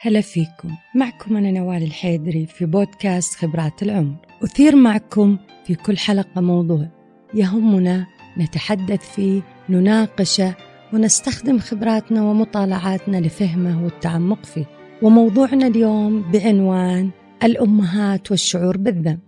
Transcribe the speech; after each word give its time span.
هلا 0.00 0.20
فيكم. 0.20 0.76
معكم 0.94 1.36
أنا 1.36 1.50
نوال 1.50 1.82
الحيدري 1.82 2.46
في 2.46 2.66
بودكاست 2.66 3.34
خبرات 3.34 3.82
العمر. 3.82 4.14
أثير 4.44 4.76
معكم 4.76 5.38
في 5.64 5.74
كل 5.74 5.98
حلقة 5.98 6.40
موضوع 6.40 6.88
يهمنا 7.34 8.06
نتحدث 8.38 9.14
فيه 9.14 9.42
نناقشه 9.68 10.54
ونستخدم 10.92 11.58
خبراتنا 11.58 12.22
ومطالعاتنا 12.22 13.16
لفهمه 13.16 13.84
والتعمق 13.84 14.44
فيه. 14.44 14.64
وموضوعنا 15.02 15.66
اليوم 15.66 16.22
بعنوان 16.32 17.10
الأمهات 17.42 18.30
والشعور 18.30 18.76
بالذنب. 18.76 19.20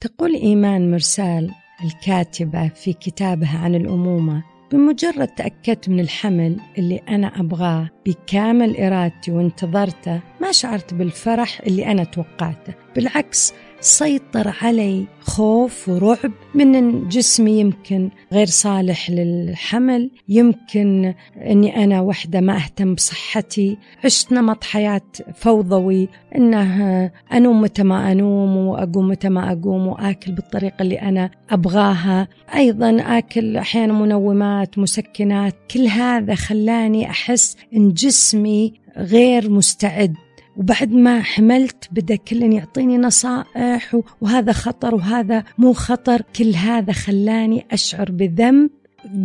تقول 0.00 0.34
إيمان 0.34 0.90
مرسال 0.90 1.50
الكاتبة 1.84 2.68
في 2.68 2.92
كتابها 2.92 3.58
عن 3.58 3.74
الأمومة 3.74 4.44
بمجرد 4.72 5.28
تأكدت 5.28 5.88
من 5.88 6.00
الحمل 6.00 6.56
اللي 6.78 7.00
أنا 7.08 7.40
أبغاه 7.40 7.90
بكامل 8.06 8.76
إرادتي 8.76 9.32
وانتظرته 9.32 10.20
ما 10.40 10.52
شعرت 10.52 10.94
بالفرح 10.94 11.60
اللي 11.60 11.86
أنا 11.86 12.04
توقعته. 12.04 12.74
بالعكس 12.96 13.54
سيطر 13.80 14.54
علي 14.62 15.06
خوف 15.20 15.88
ورعب 15.88 16.32
من 16.54 17.08
جسمي 17.08 17.60
يمكن 17.60 18.10
غير 18.32 18.46
صالح 18.46 19.10
للحمل 19.10 20.10
يمكن 20.28 21.14
أني 21.36 21.84
أنا 21.84 22.00
وحدة 22.00 22.40
ما 22.40 22.56
أهتم 22.56 22.94
بصحتي. 22.94 23.78
عشت 24.04 24.32
نمط 24.32 24.64
حياة 24.64 25.00
فوضوي 25.34 26.08
أنه 26.36 27.04
أنوم 27.32 27.60
متى 27.60 27.82
ما 27.82 28.12
أنوم 28.12 28.56
وأقوم 28.56 29.08
متى 29.08 29.28
ما 29.28 29.52
أقوم 29.52 29.86
وآكل 29.86 30.32
بالطريقة 30.32 30.82
اللي 30.82 30.96
أنا 31.02 31.30
أبغاها. 31.50 32.28
أيضا 32.54 33.18
آكل 33.18 33.56
أحيانا 33.56 33.92
منومات 33.92 34.78
مسكنات 34.78 35.54
كل 35.70 35.86
هذا 35.86 36.34
خلاني 36.34 37.10
أحس 37.10 37.56
أن 37.76 37.92
جسمي 37.92 38.72
غير 38.96 39.50
مستعد. 39.50 40.14
وبعد 40.56 40.92
ما 40.92 41.20
حملت 41.20 41.88
بدا 41.92 42.16
كل 42.16 42.42
يعطيني 42.42 42.98
نصائح 42.98 44.00
وهذا 44.20 44.52
خطر 44.52 44.94
وهذا 44.94 45.44
مو 45.58 45.72
خطر 45.72 46.22
كل 46.36 46.54
هذا 46.54 46.92
خلاني 46.92 47.66
أشعر 47.70 48.10
بذنب 48.10 48.70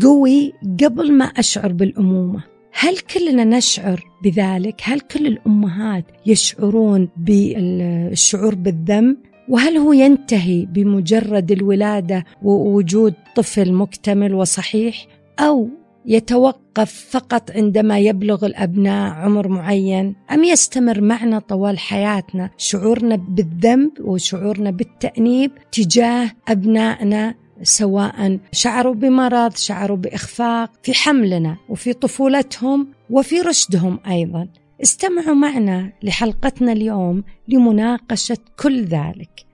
قوي 0.01 0.53
قبل 0.83 1.11
ما 1.11 1.25
أشعر 1.25 1.71
بالأمومة 1.71 2.55
هل 2.79 2.97
كلنا 2.97 3.43
نشعر 3.43 4.03
بذلك؟ 4.23 4.81
هل 4.83 4.99
كل 4.99 5.27
الأمهات 5.27 6.05
يشعرون 6.25 7.09
بالشعور 7.17 8.55
بالذنب؟ 8.55 9.17
وهل 9.49 9.77
هو 9.77 9.93
ينتهي 9.93 10.65
بمجرد 10.65 11.51
الولادة 11.51 12.25
ووجود 12.43 13.13
طفل 13.35 13.73
مكتمل 13.73 14.33
وصحيح؟ 14.33 15.07
أو 15.39 15.69
يتوقف 16.07 17.07
فقط 17.09 17.51
عندما 17.51 17.99
يبلغ 17.99 18.45
الأبناء 18.45 19.13
عمر 19.13 19.47
معين؟ 19.47 20.15
أم 20.31 20.43
يستمر 20.43 21.01
معنا 21.01 21.39
طوال 21.39 21.79
حياتنا 21.79 22.49
شعورنا 22.57 23.15
بالذنب 23.15 23.91
وشعورنا 23.99 24.71
بالتأنيب 24.71 25.51
تجاه 25.71 26.31
أبنائنا 26.47 27.35
سواء 27.63 28.39
شعروا 28.51 28.93
بمرض 28.93 29.55
شعروا 29.55 29.97
بإخفاق 29.97 30.71
في 30.83 30.93
حملنا 30.93 31.57
وفي 31.69 31.93
طفولتهم 31.93 32.87
وفي 33.09 33.41
رشدهم 33.41 33.99
أيضا. 34.07 34.47
استمعوا 34.83 35.35
معنا 35.35 35.91
لحلقتنا 36.03 36.71
اليوم 36.71 37.23
لمناقشة 37.47 38.37
كل 38.59 38.83
ذلك. 38.83 39.45